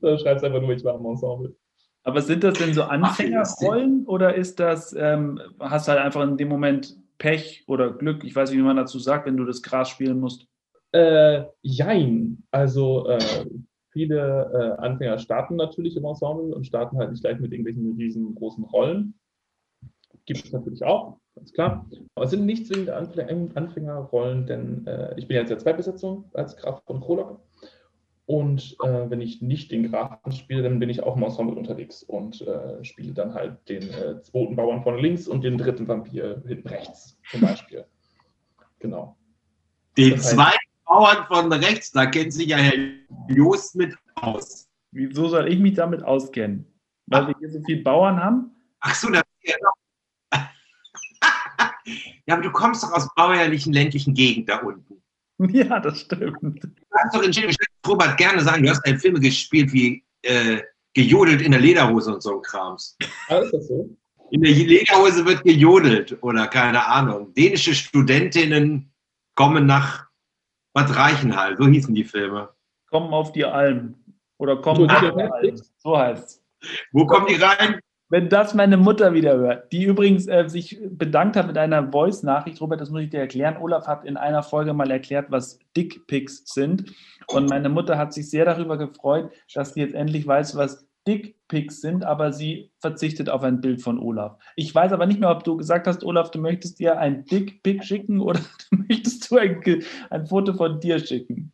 Du 0.00 0.16
schreibst 0.16 0.44
einfach 0.44 0.60
nur, 0.60 0.70
ich 0.70 0.84
war 0.84 0.94
im 0.94 1.04
Ensemble. 1.04 1.56
Aber 2.04 2.22
sind 2.22 2.44
das 2.44 2.56
denn 2.56 2.72
so 2.72 2.84
Anfängerrollen 2.84 4.06
oder 4.06 4.34
ist 4.36 4.60
das, 4.60 4.94
ähm, 4.96 5.40
hast 5.58 5.86
du 5.88 5.92
halt 5.92 6.02
einfach 6.02 6.22
in 6.22 6.36
dem 6.36 6.48
Moment 6.48 6.96
Pech 7.18 7.64
oder 7.66 7.92
Glück, 7.92 8.24
ich 8.24 8.34
weiß 8.34 8.50
nicht, 8.50 8.58
wie 8.58 8.64
man 8.64 8.76
dazu 8.76 9.00
sagt, 9.00 9.26
wenn 9.26 9.36
du 9.36 9.44
das 9.44 9.60
Gras 9.60 9.88
spielen 9.88 10.20
musst? 10.20 10.46
Äh, 10.92 11.44
jein. 11.62 12.44
Also 12.50 13.08
äh, 13.08 13.46
viele 13.90 14.76
äh, 14.78 14.80
Anfänger 14.82 15.18
starten 15.18 15.56
natürlich 15.56 15.96
im 15.96 16.04
Ensemble 16.04 16.54
und 16.54 16.66
starten 16.66 16.98
halt 16.98 17.10
nicht 17.10 17.22
gleich 17.22 17.38
mit 17.38 17.52
irgendwelchen 17.52 17.96
riesengroßen 17.96 18.64
Rollen. 18.64 19.14
Gibt 20.24 20.44
es 20.44 20.52
natürlich 20.52 20.84
auch, 20.84 21.18
ganz 21.34 21.52
klar. 21.52 21.86
Aber 22.14 22.24
es 22.24 22.30
sind 22.30 22.46
nicht 22.46 22.66
zwingend 22.66 22.90
Anfänger 22.90 23.56
Anfängerrollen, 23.56 24.46
denn 24.46 24.86
äh, 24.86 25.14
ich 25.18 25.26
bin 25.26 25.36
jetzt 25.36 25.50
in 25.50 25.56
der 25.56 25.58
Zweitbesetzung 25.58 26.30
als 26.34 26.56
Graf 26.56 26.82
von 26.86 27.00
Krolok. 27.00 27.40
Und 28.26 28.76
äh, 28.84 29.10
wenn 29.10 29.20
ich 29.20 29.42
nicht 29.42 29.72
den 29.72 29.90
Grafen 29.90 30.30
spiele, 30.30 30.62
dann 30.62 30.78
bin 30.78 30.88
ich 30.88 31.02
auch 31.02 31.16
im 31.16 31.24
Ensemble 31.24 31.56
unterwegs 31.56 32.04
und 32.04 32.40
äh, 32.42 32.82
spiele 32.84 33.12
dann 33.12 33.34
halt 33.34 33.68
den 33.68 33.82
äh, 33.90 34.22
zweiten 34.22 34.54
Bauern 34.54 34.82
von 34.84 34.96
links 34.98 35.26
und 35.26 35.42
den 35.42 35.58
dritten 35.58 35.88
Vampir 35.88 36.40
hinten 36.46 36.68
rechts 36.68 37.18
zum 37.30 37.40
Beispiel. 37.40 37.84
Genau. 38.78 39.16
Den 39.96 40.12
Das 40.12 40.26
heißt- 40.26 40.34
zweiten 40.34 40.58
Bauern 40.84 41.24
von 41.26 41.52
rechts, 41.52 41.90
da 41.90 42.06
kennt 42.06 42.32
sich 42.32 42.46
ja 42.48 42.58
Herr 42.58 42.78
Jost 43.28 43.74
mit 43.74 43.94
aus. 44.14 44.68
Wieso 44.92 45.28
soll 45.28 45.48
ich 45.52 45.58
mich 45.58 45.74
damit 45.74 46.02
auskennen? 46.04 46.66
Weil 47.06 47.26
wir 47.28 47.34
hier 47.40 47.50
so 47.50 47.60
viele 47.66 47.82
Bauern 47.82 48.22
haben? 48.22 48.50
Ach 48.80 48.94
so, 48.94 49.08
da 49.10 49.20
ja, 49.42 49.54
noch. 49.62 49.72
Ja, 52.32 52.38
aber 52.38 52.42
du 52.42 52.50
kommst 52.50 52.82
doch 52.82 52.92
aus 52.92 53.08
bauerlichen 53.14 53.72
ländlichen 53.72 54.14
Gegend 54.14 54.48
da 54.48 54.58
unten. 54.58 55.02
Ja, 55.50 55.80
das 55.80 56.02
stimmt. 56.02 56.36
Du 56.40 56.68
kannst 56.90 57.16
doch 57.16 57.22
in 57.22 57.56
Robert 57.84 58.16
gerne 58.16 58.42
sagen, 58.42 58.62
du 58.62 58.70
hast 58.70 58.86
deine 58.86 58.98
Filme 58.98 59.18
gespielt 59.18 59.72
wie 59.72 60.04
äh, 60.22 60.62
gejodelt 60.94 61.42
in 61.42 61.50
der 61.50 61.60
Lederhose 61.60 62.14
und 62.14 62.22
so 62.22 62.36
ein 62.36 62.42
Krams. 62.42 62.96
Ah, 63.28 63.38
ist 63.38 63.52
das 63.52 63.66
so? 63.66 63.96
In 64.30 64.42
der 64.42 64.52
Lederhose 64.52 65.26
wird 65.26 65.42
gejodelt 65.42 66.16
oder 66.22 66.46
keine 66.46 66.86
Ahnung. 66.86 67.34
Dänische 67.34 67.74
Studentinnen 67.74 68.92
kommen 69.34 69.66
nach 69.66 70.06
Bad 70.74 70.94
Reichenhall, 70.94 71.56
so 71.56 71.66
hießen 71.66 71.94
die 71.94 72.04
Filme. 72.04 72.50
Kommen 72.88 73.12
auf 73.12 73.32
die 73.32 73.44
Alm. 73.44 73.96
Oder 74.38 74.56
kommen 74.56 74.88
So, 74.88 74.94
auf 74.94 75.00
die 75.00 75.06
die 75.06 75.50
Alm. 75.50 75.62
So 75.78 75.98
heißt 75.98 76.42
Wo 76.92 77.06
kommen 77.06 77.26
die 77.26 77.34
rein? 77.34 77.80
Wenn 78.12 78.28
das 78.28 78.52
meine 78.52 78.76
Mutter 78.76 79.14
wieder 79.14 79.38
hört, 79.38 79.72
die 79.72 79.84
übrigens 79.84 80.26
äh, 80.28 80.46
sich 80.46 80.78
bedankt 80.90 81.34
hat 81.34 81.46
mit 81.46 81.56
einer 81.56 81.90
Voice-Nachricht, 81.90 82.60
Robert, 82.60 82.78
das 82.78 82.90
muss 82.90 83.00
ich 83.00 83.08
dir 83.08 83.20
erklären. 83.20 83.56
Olaf 83.56 83.86
hat 83.86 84.04
in 84.04 84.18
einer 84.18 84.42
Folge 84.42 84.74
mal 84.74 84.90
erklärt, 84.90 85.30
was 85.30 85.58
Dickpics 85.74 86.42
sind. 86.44 86.92
Und 87.28 87.48
meine 87.48 87.70
Mutter 87.70 87.96
hat 87.96 88.12
sich 88.12 88.28
sehr 88.28 88.44
darüber 88.44 88.76
gefreut, 88.76 89.32
dass 89.54 89.72
sie 89.72 89.80
jetzt 89.80 89.94
endlich 89.94 90.26
weiß, 90.26 90.56
was 90.56 90.86
Dickpics 91.08 91.80
sind, 91.80 92.04
aber 92.04 92.34
sie 92.34 92.70
verzichtet 92.80 93.30
auf 93.30 93.42
ein 93.44 93.62
Bild 93.62 93.80
von 93.80 93.98
Olaf. 93.98 94.36
Ich 94.56 94.74
weiß 94.74 94.92
aber 94.92 95.06
nicht 95.06 95.18
mehr, 95.18 95.30
ob 95.30 95.44
du 95.44 95.56
gesagt 95.56 95.86
hast, 95.86 96.04
Olaf, 96.04 96.30
du 96.30 96.38
möchtest 96.38 96.80
dir 96.80 96.98
ein 96.98 97.24
Dickpic 97.24 97.82
schicken 97.82 98.20
oder 98.20 98.40
möchtest 98.70 99.30
du 99.30 99.38
ein, 99.38 99.62
ein 100.10 100.26
Foto 100.26 100.52
von 100.52 100.80
dir 100.80 100.98
schicken? 100.98 101.50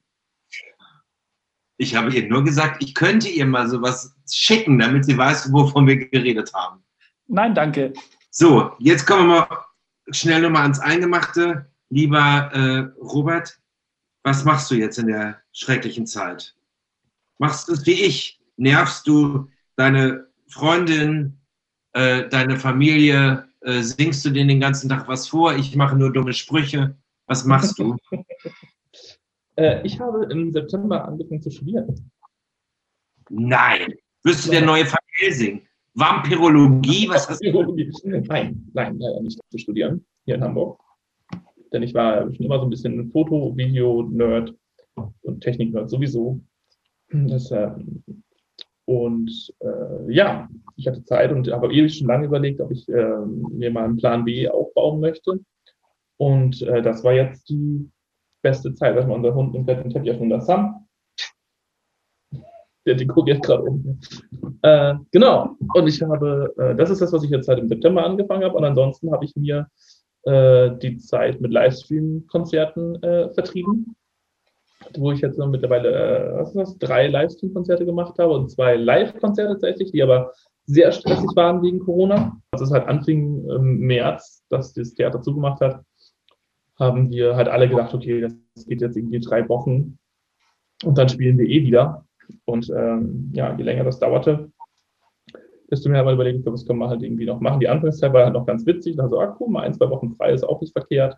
Ich 1.77 1.95
habe 1.95 2.13
ihr 2.13 2.29
nur 2.29 2.43
gesagt, 2.43 2.83
ich 2.83 2.97
könnte 2.97 3.29
ihr 3.29 3.47
mal 3.47 3.69
sowas 3.69 4.18
schicken, 4.35 4.79
damit 4.79 5.05
sie 5.05 5.17
weiß, 5.17 5.53
wovon 5.53 5.87
wir 5.87 5.97
geredet 5.97 6.53
haben. 6.55 6.83
Nein, 7.27 7.55
danke. 7.55 7.93
So, 8.31 8.73
jetzt 8.79 9.07
kommen 9.07 9.29
wir 9.29 9.41
mal 9.41 9.65
schnell 10.11 10.43
nochmal 10.43 10.63
ans 10.63 10.81
Eingemachte. 10.81 11.71
Lieber 11.91 12.51
äh, 12.53 13.01
Robert, 13.01 13.59
was 14.23 14.45
machst 14.45 14.71
du 14.71 14.75
jetzt 14.75 14.99
in 14.99 15.07
der 15.07 15.41
schrecklichen 15.53 16.07
Zeit? 16.07 16.55
Machst 17.39 17.69
du 17.69 17.73
es 17.73 17.87
wie 17.87 18.03
ich? 18.03 18.41
Nervst 18.57 19.07
du 19.07 19.49
deine 19.77 20.27
Freundin, 20.49 21.41
äh, 21.93 22.29
deine 22.29 22.59
Familie? 22.59 23.49
Äh, 23.61 23.83
singst 23.83 24.25
du 24.25 24.31
denen 24.31 24.49
den 24.49 24.61
ganzen 24.61 24.89
Tag 24.89 25.09
was 25.09 25.29
vor? 25.29 25.55
Ich 25.55 25.75
mache 25.77 25.97
nur 25.97 26.13
dumme 26.13 26.33
Sprüche. 26.33 26.97
Was 27.27 27.45
machst 27.45 27.79
du? 27.79 27.97
Äh, 29.59 29.85
ich 29.85 29.99
habe 29.99 30.25
im 30.31 30.53
September 30.53 31.05
angefangen 31.05 31.43
zu 31.43 31.51
studieren. 31.51 32.13
Nein. 33.29 33.93
Wirst 34.25 34.47
du 34.47 34.51
der 34.51 34.65
neue 34.65 34.85
Van 34.85 34.99
Helsing? 35.19 35.63
Vampirologie? 35.95 37.09
Was 37.09 37.29
hast 37.29 37.45
du? 37.45 37.53
Nein, 38.05 38.71
nein, 38.73 38.99
leider 38.99 39.21
nicht 39.21 39.39
zu 39.51 39.59
studieren 39.59 40.05
hier 40.25 40.37
in 40.37 40.45
Hamburg. 40.45 40.81
Denn 41.73 41.83
ich 41.83 41.95
war 41.95 42.33
schon 42.35 42.47
immer 42.47 42.59
so 42.59 42.65
ein 42.65 42.71
bisschen 42.71 43.11
Foto, 43.11 43.57
Video, 43.57 44.03
Nerd 44.03 44.55
und 45.23 45.41
Technik-Nerd 45.41 45.91
sowieso. 45.91 46.41
Das, 47.11 47.51
ähm, 47.51 48.03
und 48.85 49.55
äh, 49.61 50.13
ja, 50.13 50.49
ich 50.77 50.87
hatte 50.87 51.05
Zeit 51.05 51.33
und 51.33 51.51
habe 51.51 51.73
ewig 51.73 51.97
schon 51.97 52.07
lange 52.07 52.27
überlegt, 52.27 52.61
ob 52.61 52.71
ich 52.71 52.89
äh, 52.89 53.19
mir 53.51 53.71
mal 53.71 53.85
einen 53.85 53.97
Plan 53.97 54.25
B 54.25 54.49
aufbauen 54.49 55.01
möchte. 55.01 55.41
Und 56.17 56.63
äh, 56.63 56.83
das 56.83 57.05
war 57.05 57.13
jetzt 57.13 57.49
die 57.49 57.91
beste 58.43 58.75
Zeit. 58.75 58.95
Sag 58.95 59.07
mal, 59.09 59.15
unser 59.15 59.35
Hund 59.35 59.55
im 59.55 59.67
Bett 59.67 59.91
Teppich 59.91 60.11
auf 60.11 60.29
das 60.29 60.47
Sam. 60.47 60.88
Der 62.89 62.97
dekoriert 62.97 63.43
gerade 63.43 63.65
um. 63.65 64.01
Äh, 64.63 64.95
genau. 65.11 65.57
Und 65.75 65.87
ich 65.87 66.01
habe, 66.03 66.55
äh, 66.57 66.75
das 66.75 66.89
ist 66.89 67.03
das, 67.03 67.13
was 67.13 67.23
ich 67.23 67.31
jetzt 67.31 67.47
seit 67.47 67.59
im 67.59 67.69
September 67.69 68.03
angefangen 68.05 68.45
habe. 68.45 68.57
Und 68.57 68.65
ansonsten 68.65 69.13
habe 69.13 69.27
ich 69.27 69.37
mir 69.37 69.69
äh, 70.25 70.71
die 70.83 70.97
Zeit 70.97 71.41
mit 71.41 71.53
Livestream-Konzerten 71.53 73.03
äh, 73.03 73.29
vertrieben 73.35 73.95
wo 74.97 75.13
ich 75.13 75.21
jetzt 75.21 75.39
mittlerweile, 75.39 75.91
äh, 75.91 76.39
was 76.39 76.49
ist 76.49 76.57
das, 76.57 76.79
drei 76.79 77.09
Livestream-Konzerte 77.09 77.85
gemacht 77.85 78.19
habe 78.19 78.33
und 78.33 78.51
zwei 78.51 78.77
Live-Konzerte 78.77 79.55
tatsächlich, 79.55 79.93
die 79.93 80.03
aber 80.03 80.33
sehr 80.67 80.93
stressig 80.93 81.31
waren 81.35 81.63
wegen 81.63 81.81
Corona. 81.81 82.41
Als 82.53 82.63
es 82.63 82.71
halt 82.71 82.87
anfing 82.87 83.49
im 83.49 83.81
März, 83.81 84.45
dass 84.49 84.73
das 84.75 84.95
Theater 84.95 85.21
zugemacht 85.21 85.61
hat, 85.61 85.83
haben 86.79 87.11
wir 87.11 87.37
halt 87.37 87.49
alle 87.49 87.69
gedacht, 87.69 87.93
okay, 87.95 88.21
das 88.21 88.67
geht 88.67 88.81
jetzt 88.81 88.97
irgendwie 88.97 89.21
drei 89.21 89.49
Wochen 89.49 89.99
und 90.85 90.97
dann 90.97 91.09
spielen 91.09 91.39
wir 91.39 91.47
eh 91.47 91.65
wieder. 91.65 92.05
Und 92.45 92.71
ähm, 92.71 93.31
ja, 93.33 93.57
je 93.57 93.65
länger 93.65 93.85
das 93.85 93.99
dauerte, 93.99 94.51
desto 95.71 95.89
mehr 95.89 96.01
haben 96.01 96.07
wir 96.07 96.15
überlegt, 96.15 96.47
was 96.47 96.67
können 96.67 96.79
wir 96.79 96.89
halt 96.89 97.03
irgendwie 97.03 97.27
noch 97.27 97.41
machen. 97.41 97.61
Die 97.61 97.69
Anfangszeit 97.69 98.13
war 98.13 98.25
halt 98.25 98.35
noch 98.35 98.47
ganz 98.47 98.65
witzig. 98.67 98.97
Da 98.97 99.09
so, 99.09 99.21
ah, 99.21 99.37
cool, 99.39 99.49
mal 99.51 99.63
ein, 99.63 99.75
zwei 99.75 99.91
Wochen 99.91 100.15
frei 100.17 100.33
ist 100.33 100.45
auch 100.45 100.61
nicht 100.61 100.73
verkehrt. 100.73 101.17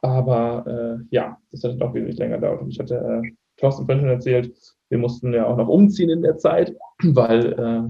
Aber 0.00 0.64
äh, 0.66 1.04
ja, 1.10 1.38
das 1.50 1.64
hat 1.64 1.80
doch 1.80 1.94
wesentlich 1.94 2.18
länger 2.18 2.36
gedauert. 2.36 2.62
Und 2.62 2.70
ich 2.70 2.78
hatte 2.78 2.96
äh, 2.96 3.30
Thorsten 3.56 3.86
vorhin 3.86 4.02
schon 4.02 4.10
erzählt, 4.10 4.52
wir 4.88 4.98
mussten 4.98 5.32
ja 5.32 5.46
auch 5.46 5.56
noch 5.56 5.68
umziehen 5.68 6.10
in 6.10 6.22
der 6.22 6.36
Zeit, 6.38 6.74
weil 7.02 7.52
äh, 7.52 7.88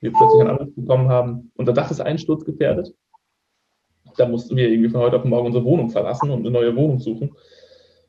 wir 0.00 0.12
plötzlich 0.12 0.40
einen 0.40 0.50
Anruf 0.50 0.74
bekommen 0.74 1.08
haben, 1.08 1.52
unser 1.56 1.72
Dach 1.72 1.90
ist 1.90 2.00
einsturzgefährdet. 2.00 2.94
Da 4.16 4.28
mussten 4.28 4.56
wir 4.56 4.68
irgendwie 4.68 4.90
von 4.90 5.00
heute 5.00 5.16
auf 5.16 5.24
morgen 5.24 5.46
unsere 5.46 5.64
Wohnung 5.64 5.90
verlassen 5.90 6.30
und 6.30 6.40
eine 6.40 6.50
neue 6.50 6.76
Wohnung 6.76 6.98
suchen. 6.98 7.34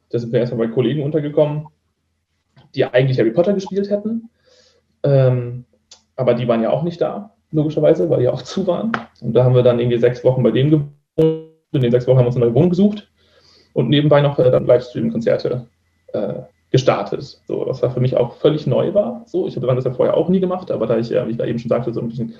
Da 0.09 0.19
sind 0.19 0.33
wir 0.33 0.39
erstmal 0.39 0.67
bei 0.67 0.73
Kollegen 0.73 1.03
untergekommen, 1.03 1.67
die 2.75 2.85
eigentlich 2.85 3.19
Harry 3.19 3.31
Potter 3.31 3.53
gespielt 3.53 3.89
hätten. 3.89 4.29
Ähm, 5.03 5.65
aber 6.15 6.33
die 6.33 6.47
waren 6.47 6.61
ja 6.61 6.69
auch 6.69 6.83
nicht 6.83 7.01
da, 7.01 7.35
logischerweise, 7.51 8.09
weil 8.09 8.21
die 8.21 8.27
auch 8.27 8.41
zu 8.41 8.65
waren. 8.67 8.91
Und 9.21 9.33
da 9.33 9.43
haben 9.43 9.55
wir 9.55 9.63
dann 9.63 9.79
irgendwie 9.79 9.97
sechs 9.97 10.23
Wochen 10.23 10.43
bei 10.43 10.51
dem 10.51 10.69
gewohnt. 10.71 10.91
In 11.71 11.81
den 11.81 11.91
sechs 11.91 12.07
Wochen 12.07 12.17
haben 12.17 12.25
wir 12.25 12.27
uns 12.27 12.35
eine 12.35 12.45
neue 12.45 12.55
Wohnung 12.55 12.69
gesucht 12.69 13.11
und 13.73 13.89
nebenbei 13.89 14.21
noch 14.21 14.39
äh, 14.39 14.49
dann 14.49 14.65
Livestream-Konzerte 14.65 15.67
äh, 16.13 16.33
gestartet. 16.75 17.41
So, 17.47 17.63
was 17.65 17.81
war 17.81 17.89
für 17.89 18.01
mich 18.01 18.17
auch 18.17 18.33
völlig 18.33 18.67
neu 18.67 18.93
war. 18.93 19.23
So, 19.27 19.47
ich 19.47 19.55
habe 19.55 19.65
das 19.73 19.85
ja 19.85 19.93
vorher 19.93 20.17
auch 20.17 20.27
nie 20.27 20.41
gemacht, 20.41 20.71
aber 20.71 20.85
da 20.87 20.97
ich, 20.97 21.09
äh, 21.09 21.25
wie 21.25 21.31
ich 21.31 21.37
da 21.37 21.45
eben 21.45 21.57
schon 21.57 21.69
sagte, 21.69 21.93
so 21.93 22.01
ein 22.01 22.09
bisschen 22.09 22.33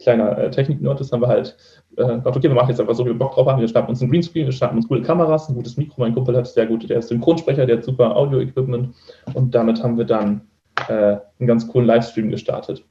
kleiner 0.00 0.38
äh, 0.38 0.50
Technik-Nerd 0.50 0.98
ist, 1.02 1.12
haben 1.12 1.20
wir 1.20 1.28
halt 1.28 1.54
äh, 1.98 2.06
gedacht, 2.06 2.34
okay, 2.34 2.48
wir 2.48 2.54
machen 2.54 2.70
jetzt 2.70 2.80
einfach 2.80 2.94
so, 2.94 3.04
wie 3.04 3.10
wir 3.10 3.18
Bock 3.18 3.34
drauf 3.34 3.46
haben. 3.46 3.60
Wir 3.60 3.68
starten 3.68 3.90
uns 3.90 4.00
ein 4.00 4.10
Greenscreen, 4.10 4.46
wir 4.46 4.52
starten 4.52 4.76
uns 4.76 4.88
coole 4.88 5.02
Kameras, 5.02 5.50
ein 5.50 5.54
gutes 5.54 5.76
Mikro. 5.76 5.96
Mein 5.98 6.14
Kumpel 6.14 6.34
hat 6.34 6.46
sehr 6.46 6.64
gut, 6.64 6.88
der 6.88 7.00
ist 7.00 7.08
Synchronsprecher, 7.08 7.66
der 7.66 7.76
hat 7.76 7.84
super 7.84 8.16
Audio-Equipment 8.16 8.94
und 9.34 9.54
damit 9.54 9.82
haben 9.82 9.98
wir 9.98 10.06
dann 10.06 10.40
äh, 10.88 11.18
einen 11.38 11.46
ganz 11.46 11.68
coolen 11.68 11.86
Livestream 11.86 12.30
gestartet. 12.30 12.82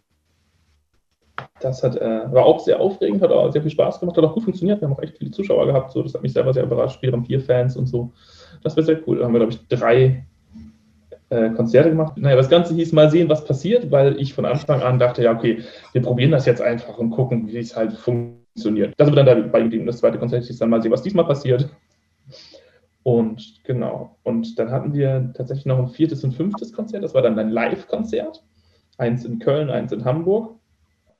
Das 1.61 1.81
hat, 1.81 1.95
äh, 1.95 2.31
war 2.31 2.45
auch 2.45 2.59
sehr 2.59 2.79
aufregend, 2.79 3.23
hat 3.23 3.31
auch 3.31 3.51
sehr 3.51 3.63
viel 3.63 3.71
Spaß 3.71 3.99
gemacht, 3.99 4.17
hat 4.17 4.23
auch 4.23 4.35
gut 4.35 4.43
funktioniert. 4.43 4.81
Wir 4.81 4.87
haben 4.87 4.95
auch 4.95 5.01
echt 5.01 5.17
viele 5.17 5.31
Zuschauer 5.31 5.65
gehabt. 5.65 5.91
So, 5.91 6.03
das 6.03 6.13
hat 6.13 6.21
mich 6.21 6.33
selber 6.33 6.53
sehr 6.53 6.63
überrascht. 6.63 7.01
Wir 7.01 7.11
haben 7.11 7.25
vier 7.25 7.41
Fans 7.41 7.75
und 7.75 7.87
so. 7.87 8.11
Das 8.61 8.75
war 8.77 8.83
sehr 8.83 8.99
cool. 9.07 9.17
Da 9.17 9.25
haben 9.25 9.33
wir, 9.33 9.39
glaube 9.39 9.53
ich, 9.53 9.67
drei 9.67 10.25
äh, 11.31 11.49
Konzerte 11.51 11.89
gemacht. 11.89 12.17
Naja, 12.17 12.35
das 12.35 12.49
Ganze 12.49 12.75
hieß 12.75 12.91
mal 12.91 13.09
sehen, 13.09 13.29
was 13.29 13.45
passiert, 13.45 13.89
weil 13.89 14.19
ich 14.19 14.33
von 14.33 14.45
Anfang 14.45 14.81
an 14.81 14.99
dachte, 14.99 15.23
ja, 15.23 15.33
okay, 15.33 15.63
wir 15.93 16.01
probieren 16.01 16.31
das 16.31 16.45
jetzt 16.45 16.61
einfach 16.61 16.97
und 16.97 17.11
gucken, 17.11 17.47
wie 17.47 17.57
es 17.57 17.75
halt 17.75 17.93
funktioniert. 17.93 18.93
Das 18.97 19.07
wird 19.07 19.17
dann 19.17 19.25
dabei 19.25 19.61
geblieben. 19.61 19.85
Das 19.85 19.99
zweite 19.99 20.19
Konzert 20.19 20.43
hieß 20.43 20.59
dann 20.59 20.69
mal 20.69 20.81
sehen, 20.81 20.91
was 20.91 21.03
diesmal 21.03 21.25
passiert. 21.25 21.69
Und 23.03 23.63
genau. 23.63 24.17
Und 24.23 24.59
dann 24.59 24.71
hatten 24.71 24.93
wir 24.93 25.31
tatsächlich 25.33 25.65
noch 25.65 25.79
ein 25.79 25.87
viertes 25.87 26.23
und 26.25 26.33
fünftes 26.33 26.73
Konzert. 26.73 27.03
Das 27.03 27.13
war 27.13 27.21
dann 27.21 27.39
ein 27.39 27.49
Live-Konzert. 27.49 28.43
Eins 28.97 29.23
in 29.23 29.39
Köln, 29.39 29.69
eins 29.69 29.93
in 29.93 30.03
Hamburg. 30.03 30.59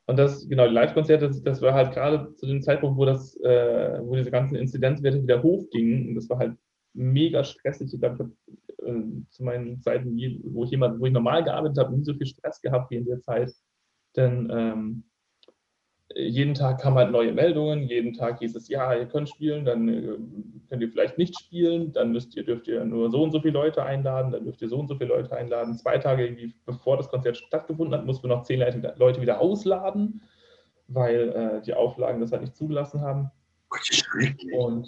Und 0.08 0.19
das, 0.19 0.47
genau, 0.47 0.67
die 0.67 0.74
Live-Konzerte, 0.74 1.30
das, 1.30 1.41
das, 1.41 1.62
war 1.62 1.74
halt 1.74 1.93
gerade 1.93 2.36
zu 2.36 2.45
dem 2.45 2.62
Zeitpunkt, 2.62 2.97
wo 2.97 3.06
das, 3.06 3.38
äh, 3.38 4.00
wo 4.02 4.15
diese 4.15 4.30
ganzen 4.30 4.56
Inzidenzwerte 4.56 5.24
wieder 5.24 5.41
hochgingen. 5.41 6.10
Und 6.10 6.15
das 6.15 6.30
war 6.30 6.38
halt 6.38 6.58
mega 6.93 7.43
stressig. 7.45 7.93
Ich 7.93 8.00
glaube, 8.00 8.15
ich 8.15 8.19
habe 8.19 8.32
äh, 8.91 9.30
zu 9.30 9.43
meinen 9.43 9.82
Zeiten, 9.82 10.17
wo 10.43 10.63
ich 10.63 10.71
jemand, 10.71 10.99
wo 10.99 11.06
ich 11.06 11.13
normal 11.13 11.43
gearbeitet 11.43 11.77
habe, 11.77 11.95
nie 11.95 12.04
so 12.04 12.13
viel 12.13 12.27
Stress 12.27 12.62
gehabt 12.62 12.91
wie 12.91 12.97
in 12.97 13.06
der 13.06 13.21
Zeit. 13.21 13.51
Denn 14.15 14.49
ähm, 14.51 15.04
jeden 16.15 16.54
Tag 16.54 16.82
kamen 16.82 16.97
halt 16.97 17.12
neue 17.12 17.34
Meldungen, 17.34 17.84
jeden 17.84 18.13
Tag 18.13 18.39
hieß 18.39 18.56
es, 18.56 18.67
ja, 18.67 18.93
ihr 18.93 19.06
könnt 19.06 19.30
spielen, 19.30 19.65
dann 19.65 19.88
äh, 19.88 20.17
könnt 20.69 20.82
ihr 20.82 20.89
vielleicht 20.89 21.17
nicht 21.17 21.39
spielen, 21.39 21.91
dann 21.93 22.12
müsst 22.12 22.36
ihr, 22.36 22.43
dürft 22.43 22.67
ihr 22.67 22.84
nur 22.84 23.10
so 23.12 23.23
und 23.23 23.32
so 23.32 23.39
viele 23.39 23.54
Leute 23.54 23.84
einladen, 23.84 24.32
dann 24.32 24.43
dürft 24.43 24.62
ihr 24.62 24.69
so 24.69 24.80
und 24.80 24.88
so 24.88 24.95
viele 24.95 25.10
Leute 25.10 25.36
einladen. 25.36 25.77
Zwei 25.77 25.97
Tage 25.97 26.25
irgendwie 26.25 26.54
bevor 26.65 26.97
das 26.97 27.10
Konzert 27.10 27.38
stattgefunden 27.38 27.97
hat, 27.97 28.06
mussten 28.06 28.23
wir 28.23 28.36
noch 28.36 28.43
zehn 28.43 28.60
Leute 28.60 29.21
wieder 29.21 29.39
ausladen, 29.39 30.21
weil 30.88 31.30
äh, 31.30 31.62
die 31.62 31.73
Auflagen 31.73 32.19
das 32.19 32.32
halt 32.32 32.41
nicht 32.41 32.56
zugelassen 32.56 33.01
haben. 33.01 33.32
Und 34.58 34.88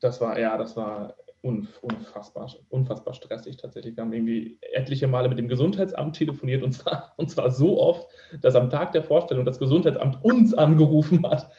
das 0.00 0.20
war, 0.20 0.38
ja, 0.38 0.58
das 0.58 0.76
war 0.76 1.14
unfassbar, 1.42 2.50
unfassbar 2.68 3.14
stressig 3.14 3.56
tatsächlich. 3.56 3.96
Wir 3.96 4.02
haben 4.02 4.12
irgendwie 4.12 4.58
etliche 4.72 5.06
Male 5.06 5.28
mit 5.28 5.38
dem 5.38 5.48
Gesundheitsamt 5.48 6.16
telefoniert 6.16 6.62
und 6.62 6.72
zwar, 6.72 7.14
und 7.16 7.30
zwar 7.30 7.50
so 7.50 7.80
oft, 7.80 8.08
dass 8.40 8.54
am 8.54 8.70
Tag 8.70 8.92
der 8.92 9.04
Vorstellung 9.04 9.44
das 9.44 9.58
Gesundheitsamt 9.58 10.24
uns 10.24 10.54
angerufen 10.54 11.28
hat, 11.28 11.50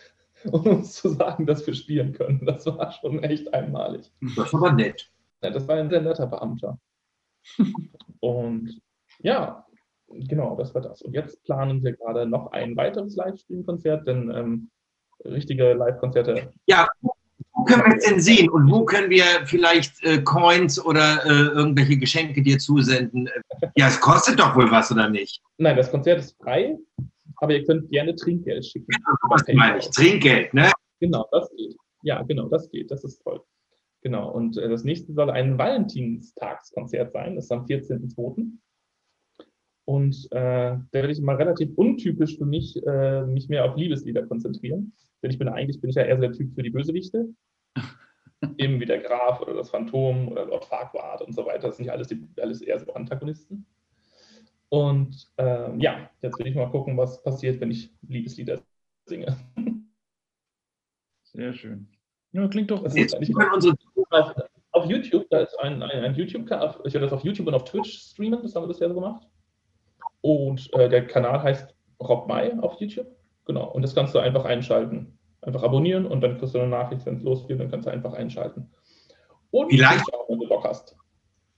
um 0.51 0.65
uns 0.65 0.93
zu 0.93 1.09
sagen, 1.09 1.45
dass 1.45 1.65
wir 1.65 1.73
spielen 1.73 2.13
können. 2.13 2.45
Das 2.45 2.65
war 2.65 2.91
schon 2.91 3.23
echt 3.23 3.53
einmalig. 3.53 4.11
Das 4.35 4.53
war 4.53 4.73
nett. 4.73 5.11
Ja, 5.43 5.49
das 5.49 5.67
war 5.67 5.75
ein 5.75 5.89
sehr 5.89 6.01
netter 6.01 6.27
Beamter. 6.27 6.79
und 8.19 8.81
ja, 9.19 9.65
genau, 10.07 10.55
das 10.55 10.73
war 10.75 10.81
das. 10.81 11.01
Und 11.01 11.13
jetzt 11.13 11.43
planen 11.43 11.83
wir 11.83 11.95
gerade 11.95 12.25
noch 12.25 12.51
ein 12.51 12.75
weiteres 12.75 13.15
Livestream-Konzert, 13.15 14.07
denn 14.07 14.31
ähm, 14.31 14.69
richtige 15.25 15.73
Live-Konzerte. 15.73 16.51
Ja, 16.65 16.87
wo 17.59 17.65
können 17.65 17.83
wir 17.83 17.97
es 17.97 18.05
denn 18.05 18.21
sehen 18.21 18.49
und 18.49 18.71
wo 18.71 18.85
können 18.85 19.09
wir 19.09 19.23
vielleicht 19.45 20.03
äh, 20.03 20.21
Coins 20.21 20.83
oder 20.83 21.25
äh, 21.25 21.29
irgendwelche 21.29 21.97
Geschenke 21.97 22.41
dir 22.41 22.57
zusenden? 22.57 23.27
Ja, 23.75 23.87
es 23.87 23.99
kostet 23.99 24.39
doch 24.39 24.55
wohl 24.55 24.71
was, 24.71 24.91
oder 24.91 25.09
nicht? 25.09 25.41
Nein, 25.57 25.75
das 25.75 25.91
Konzert 25.91 26.19
ist 26.19 26.37
frei, 26.41 26.77
aber 27.37 27.53
ihr 27.53 27.65
könnt 27.65 27.89
gerne 27.91 28.15
Trinkgeld 28.15 28.65
schicken. 28.65 28.87
Ja, 28.91 29.13
was 29.29 29.43
meine 29.53 29.79
ich? 29.79 29.89
Trinkgeld, 29.89 30.53
ne? 30.53 30.71
Genau, 30.99 31.27
das 31.31 31.49
geht. 31.55 31.75
Ja, 32.03 32.21
genau, 32.23 32.47
das 32.47 32.69
geht. 32.69 32.91
Das 32.91 33.03
ist 33.03 33.21
toll. 33.23 33.41
Genau, 34.01 34.31
und 34.31 34.57
äh, 34.57 34.69
das 34.69 34.85
nächste 34.85 35.11
soll 35.13 35.29
ein 35.29 35.57
Valentinstagskonzert 35.57 37.11
sein. 37.11 37.35
Das 37.35 37.45
ist 37.45 37.51
am 37.51 37.65
14.02. 37.65 38.51
Und 39.85 40.27
äh, 40.31 40.77
da 40.77 40.87
werde 40.91 41.11
ich 41.11 41.19
mal 41.19 41.35
relativ 41.35 41.71
untypisch 41.75 42.37
für 42.37 42.45
mich 42.45 42.81
äh, 42.85 43.25
mich 43.25 43.49
mehr 43.49 43.65
auf 43.65 43.75
Liebeslieder 43.75 44.25
konzentrieren. 44.27 44.93
Denn 45.21 45.31
ich 45.31 45.39
bin 45.39 45.49
eigentlich 45.49 45.81
bin 45.81 45.89
ich 45.89 45.95
ja 45.95 46.03
eher 46.03 46.15
so 46.15 46.21
der 46.21 46.31
Typ 46.31 46.53
für 46.53 46.63
die 46.63 46.69
Bösewichte. 46.69 47.33
Eben 48.59 48.79
wie 48.79 48.85
der 48.85 48.99
Graf 48.99 49.39
oder 49.41 49.53
das 49.53 49.69
Phantom 49.69 50.27
oder 50.27 50.45
Lord 50.45 50.65
Farquaad 50.65 51.21
und 51.21 51.33
so 51.33 51.45
weiter. 51.45 51.67
Das 51.67 51.77
sind 51.77 51.85
ja 51.85 51.93
alles, 51.93 52.09
die, 52.09 52.27
alles 52.41 52.61
eher 52.61 52.77
so 52.77 52.93
Antagonisten. 52.93 53.65
Und 54.67 55.31
ähm, 55.37 55.79
ja, 55.79 56.09
jetzt 56.21 56.37
will 56.37 56.47
ich 56.47 56.55
mal 56.55 56.69
gucken, 56.69 56.97
was 56.97 57.23
passiert, 57.23 57.61
wenn 57.61 57.71
ich 57.71 57.89
Liebeslieder 58.07 58.61
singe. 59.05 59.37
Sehr 61.23 61.53
schön. 61.53 61.87
Ja, 62.33 62.47
klingt 62.49 62.69
doch 62.69 62.83
gut. 62.83 63.13
Auf, 64.11 64.33
auf 64.71 64.85
YouTube, 64.85 65.27
da 65.29 65.39
ist 65.39 65.57
ein, 65.59 65.81
ein, 65.81 66.03
ein 66.03 66.15
YouTube-Kanal, 66.15 66.81
ich 66.83 66.93
werde 66.93 67.05
das 67.05 67.13
auf 67.13 67.23
YouTube 67.23 67.47
und 67.47 67.53
auf 67.53 67.63
Twitch 67.63 67.97
streamen, 67.97 68.41
das 68.41 68.55
haben 68.55 68.67
wir 68.67 68.75
ja 68.75 68.87
so 68.89 68.93
gemacht. 68.93 69.27
Und 70.21 70.71
äh, 70.73 70.89
der 70.89 71.07
Kanal 71.07 71.41
heißt 71.41 71.73
Rob 72.01 72.27
Mai 72.27 72.57
auf 72.59 72.79
YouTube. 72.79 73.07
Genau. 73.45 73.71
Und 73.71 73.83
das 73.83 73.95
kannst 73.95 74.13
du 74.13 74.19
einfach 74.19 74.45
einschalten. 74.45 75.18
Einfach 75.41 75.63
abonnieren 75.63 76.05
und 76.05 76.21
dann 76.21 76.37
kriegst 76.37 76.53
du 76.53 76.59
eine 76.59 76.69
Nachricht, 76.69 77.05
wenn 77.05 77.15
es 77.15 77.23
losgeht, 77.23 77.59
dann 77.59 77.71
kannst 77.71 77.87
du 77.87 77.91
einfach 77.91 78.13
einschalten. 78.13 78.69
Und 79.51 79.69
vielleicht 79.69 80.13
auch, 80.13 80.29
wenn 80.29 80.39
du 80.39 80.47
Bock 80.47 80.65
hast. 80.65 80.95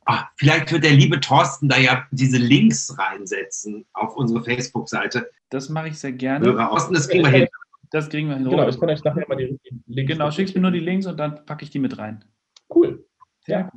Ach, 0.05 0.27
vielleicht 0.35 0.71
wird 0.71 0.83
der 0.83 0.91
liebe 0.91 1.19
Thorsten 1.19 1.69
da 1.69 1.77
ja 1.77 2.05
diese 2.11 2.37
Links 2.37 2.95
reinsetzen 2.97 3.85
auf 3.93 4.15
unsere 4.15 4.43
Facebook-Seite. 4.43 5.29
Das 5.49 5.69
mache 5.69 5.89
ich 5.89 5.99
sehr 5.99 6.11
gerne. 6.11 6.55
Thorsten, 6.55 6.93
das 6.93 7.07
kriegen 7.07 7.23
wir 7.23 7.31
hin. 7.31 7.47
Das 7.91 8.09
kriegen 8.09 8.29
wir 8.29 8.35
hin. 8.35 8.49
Genau, 8.49 8.67
ich 8.67 8.79
kann 8.79 8.89
euch 8.89 9.03
nachher 9.03 9.25
mal 9.27 9.35
die 9.35 9.59
Links. 9.87 10.13
Genau, 10.13 10.31
schickst 10.31 10.55
mir 10.55 10.61
nur 10.61 10.71
die 10.71 10.79
Links 10.79 11.05
und 11.05 11.17
dann 11.17 11.45
packe 11.45 11.63
ich 11.63 11.71
die 11.71 11.79
mit 11.79 11.97
rein. 11.97 12.23
Cool. 12.73 13.05
Ja. 13.47 13.71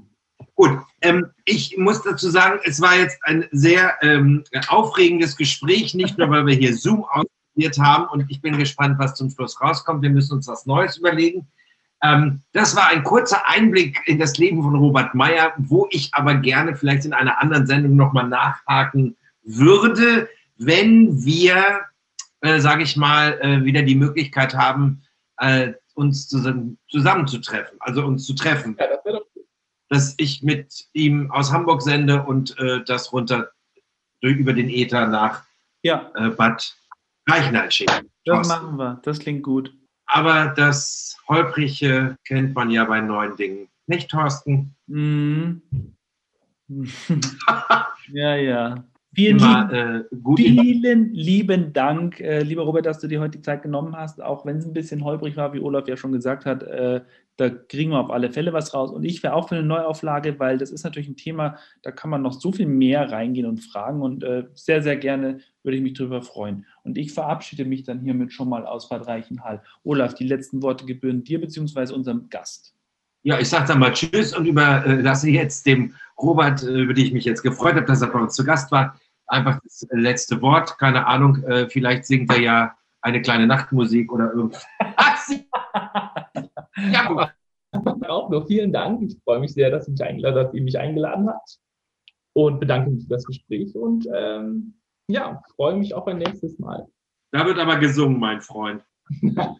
Gut, 0.54 0.78
ähm, 1.00 1.26
ich 1.44 1.76
muss 1.76 2.02
dazu 2.02 2.30
sagen, 2.30 2.60
es 2.64 2.80
war 2.80 2.96
jetzt 2.96 3.18
ein 3.22 3.46
sehr 3.50 3.94
ähm, 4.02 4.44
aufregendes 4.68 5.36
Gespräch, 5.36 5.94
nicht 5.94 6.16
nur, 6.16 6.30
weil 6.30 6.46
wir 6.46 6.54
hier 6.54 6.74
Zoom 6.76 7.04
ausprobiert 7.54 7.78
haben 7.78 8.06
und 8.08 8.30
ich 8.30 8.40
bin 8.40 8.58
gespannt, 8.58 8.98
was 8.98 9.14
zum 9.14 9.30
Schluss 9.30 9.60
rauskommt. 9.60 10.02
Wir 10.02 10.10
müssen 10.10 10.34
uns 10.34 10.48
was 10.48 10.66
Neues 10.66 10.98
überlegen. 10.98 11.46
Ähm, 12.02 12.42
das 12.52 12.76
war 12.76 12.88
ein 12.88 13.04
kurzer 13.04 13.48
Einblick 13.48 14.00
in 14.06 14.18
das 14.18 14.36
Leben 14.38 14.62
von 14.62 14.74
Robert 14.74 15.14
Meyer, 15.14 15.52
wo 15.56 15.86
ich 15.90 16.12
aber 16.12 16.34
gerne 16.34 16.76
vielleicht 16.76 17.04
in 17.04 17.12
einer 17.12 17.40
anderen 17.40 17.66
Sendung 17.66 17.96
nochmal 17.96 18.28
nachhaken 18.28 19.16
würde, 19.44 20.28
wenn 20.56 21.24
wir, 21.24 21.82
äh, 22.40 22.60
sage 22.60 22.82
ich 22.82 22.96
mal, 22.96 23.38
äh, 23.40 23.64
wieder 23.64 23.82
die 23.82 23.94
Möglichkeit 23.94 24.54
haben, 24.54 25.02
äh, 25.38 25.72
uns 25.94 26.28
zusammen, 26.28 26.78
zusammenzutreffen, 26.88 27.78
also 27.80 28.04
uns 28.04 28.26
zu 28.26 28.34
treffen. 28.34 28.76
Ja, 28.78 28.86
das 28.88 29.04
doch 29.04 29.26
dass 29.90 30.14
ich 30.16 30.42
mit 30.42 30.86
ihm 30.92 31.30
aus 31.30 31.52
Hamburg 31.52 31.82
sende 31.82 32.24
und 32.24 32.58
äh, 32.58 32.82
das 32.84 33.12
runter 33.12 33.50
durch, 34.22 34.36
über 34.36 34.52
den 34.52 34.68
Äther 34.68 35.06
nach 35.06 35.44
ja. 35.82 36.10
äh, 36.16 36.30
Bad 36.30 36.74
Reichenhall 37.28 37.70
schicke. 37.70 38.02
Das 38.24 38.48
machen 38.48 38.76
wir, 38.76 39.00
das 39.02 39.18
klingt 39.18 39.42
gut. 39.42 39.74
Aber 40.06 40.52
das 40.56 41.16
Holprige 41.28 42.16
kennt 42.26 42.54
man 42.54 42.70
ja 42.70 42.84
bei 42.84 43.00
neuen 43.00 43.36
Dingen. 43.36 43.68
Nicht, 43.86 44.10
Thorsten? 44.10 44.74
Mm. 44.86 45.62
ja, 48.12 48.36
ja. 48.36 48.84
Vielen, 49.14 49.38
Immer, 49.38 49.68
lieben, 49.70 50.02
äh, 50.10 50.36
vielen 50.36 51.14
lieben 51.14 51.72
Dank, 51.72 52.18
äh, 52.18 52.40
lieber 52.40 52.62
Robert, 52.62 52.86
dass 52.86 52.98
du 52.98 53.06
dir 53.06 53.20
heute 53.20 53.38
die 53.38 53.42
Zeit 53.42 53.62
genommen 53.62 53.94
hast, 53.96 54.20
auch 54.20 54.44
wenn 54.44 54.56
es 54.56 54.66
ein 54.66 54.72
bisschen 54.72 55.04
holprig 55.04 55.36
war, 55.36 55.52
wie 55.52 55.60
Olaf 55.60 55.86
ja 55.86 55.96
schon 55.96 56.10
gesagt 56.10 56.44
hat. 56.44 56.64
Äh, 56.64 57.02
da 57.36 57.48
kriegen 57.48 57.92
wir 57.92 58.00
auf 58.00 58.10
alle 58.10 58.32
Fälle 58.32 58.52
was 58.52 58.74
raus. 58.74 58.90
Und 58.90 59.04
ich 59.04 59.22
wäre 59.22 59.34
auch 59.34 59.48
für 59.48 59.54
eine 59.54 59.64
Neuauflage, 59.64 60.40
weil 60.40 60.58
das 60.58 60.72
ist 60.72 60.82
natürlich 60.82 61.08
ein 61.08 61.16
Thema, 61.16 61.58
da 61.82 61.92
kann 61.92 62.10
man 62.10 62.22
noch 62.22 62.32
so 62.32 62.50
viel 62.50 62.66
mehr 62.66 63.10
reingehen 63.10 63.46
und 63.46 63.58
fragen. 63.58 64.02
Und 64.02 64.24
äh, 64.24 64.44
sehr, 64.54 64.82
sehr 64.82 64.96
gerne 64.96 65.38
würde 65.64 65.76
ich 65.78 65.82
mich 65.82 65.94
darüber 65.94 66.22
freuen. 66.22 66.66
Und 66.84 66.96
ich 66.98 67.12
verabschiede 67.12 67.64
mich 67.64 67.82
dann 67.82 68.00
hiermit 68.00 68.32
schon 68.32 68.48
mal 68.48 68.66
aus 68.66 68.88
Bad 68.88 69.06
Reichenhall. 69.06 69.62
Olaf, 69.82 70.14
die 70.14 70.26
letzten 70.26 70.62
Worte 70.62 70.84
gebühren 70.84 71.24
dir 71.24 71.40
bzw. 71.40 71.92
unserem 71.92 72.28
Gast. 72.28 72.74
Ja, 73.22 73.40
ich 73.40 73.48
sage 73.48 73.66
dann 73.66 73.78
mal 73.78 73.92
Tschüss 73.92 74.36
und 74.36 74.44
überlasse 74.44 75.30
jetzt 75.30 75.66
dem 75.66 75.94
Robert, 76.20 76.62
äh, 76.62 76.82
über 76.82 76.92
den 76.92 77.06
ich 77.06 77.12
mich 77.12 77.24
jetzt 77.24 77.42
gefreut 77.42 77.74
habe, 77.74 77.86
dass 77.86 78.02
er 78.02 78.08
bei 78.08 78.20
uns 78.20 78.34
zu 78.34 78.44
Gast 78.44 78.70
war, 78.70 79.00
einfach 79.26 79.58
das 79.62 79.86
letzte 79.90 80.42
Wort. 80.42 80.78
Keine 80.78 81.06
Ahnung, 81.06 81.42
äh, 81.44 81.68
vielleicht 81.70 82.04
singt 82.04 82.30
er 82.30 82.40
ja 82.40 82.76
eine 83.00 83.22
kleine 83.22 83.46
Nachtmusik 83.46 84.12
oder 84.12 84.32
irgendwas. 84.32 84.66
ja, 86.92 87.32
auch 88.08 88.30
nur 88.30 88.46
vielen 88.46 88.72
Dank. 88.72 89.02
Ich 89.02 89.18
freue 89.24 89.40
mich 89.40 89.54
sehr, 89.54 89.70
dass, 89.70 89.88
mich 89.88 89.98
dass 89.98 90.54
ihr 90.54 90.62
mich 90.62 90.78
eingeladen 90.78 91.28
habt 91.28 91.58
und 92.34 92.60
bedanke 92.60 92.90
mich 92.90 93.04
für 93.04 93.10
das 93.10 93.24
Gespräch 93.24 93.74
und 93.74 94.06
ähm, 94.14 94.74
ja, 95.08 95.42
freue 95.56 95.76
mich 95.76 95.94
auf 95.94 96.06
ein 96.06 96.18
nächstes 96.18 96.58
Mal. 96.58 96.86
Da 97.32 97.46
wird 97.46 97.58
aber 97.58 97.76
gesungen, 97.76 98.18
mein 98.18 98.40
Freund. 98.40 98.82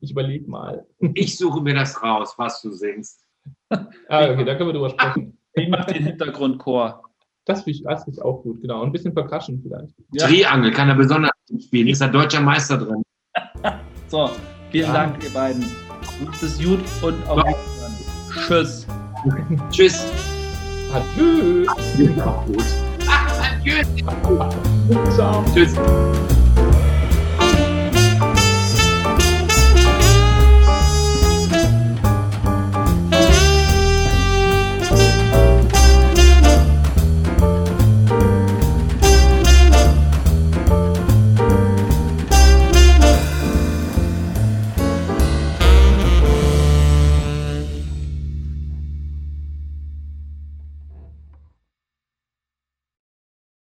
ich 0.00 0.10
überlege 0.10 0.48
mal. 0.48 0.86
Ich 1.14 1.36
suche 1.36 1.60
mir 1.60 1.74
das 1.74 2.02
raus, 2.02 2.34
was 2.36 2.62
du 2.62 2.72
singst. 2.72 3.24
ah, 3.70 4.30
okay, 4.30 4.44
da 4.44 4.54
können 4.54 4.70
wir 4.70 4.72
drüber 4.72 4.90
sprechen. 4.90 5.38
Ich 5.52 5.68
mache 5.68 5.92
den 5.92 6.04
Hintergrundchor. 6.04 7.02
Das 7.44 7.62
finde 7.62 7.78
ich, 7.78 7.84
das 7.84 8.06
ich 8.08 8.20
auch 8.20 8.42
gut, 8.42 8.60
genau. 8.60 8.82
Und 8.82 8.88
ein 8.88 8.92
bisschen 8.92 9.14
Percussion 9.14 9.60
vielleicht. 9.62 9.94
Ja. 10.12 10.26
Triangel 10.26 10.72
kann 10.72 10.88
er 10.88 10.96
besonders 10.96 11.30
spielen. 11.58 11.86
Ist 11.86 12.00
er 12.00 12.08
deutscher 12.08 12.40
Meister 12.40 12.76
drin. 12.76 13.02
so, 14.08 14.30
vielen 14.70 14.86
ja. 14.86 14.92
Dank, 14.92 15.22
ihr 15.22 15.30
beiden. 15.30 15.64
Macht 16.24 16.42
es 16.42 16.58
gut 16.58 16.80
und 17.02 17.28
auf 17.28 17.38
Wiedersehen. 17.38 17.76
Tschüss. 18.46 18.86
Tschüss. 19.70 20.06
Adieu. 20.92 21.66
Ja, 22.16 22.44
gut. 22.46 22.95
Ciao. 25.16 25.44
Tschüss. 25.52 25.74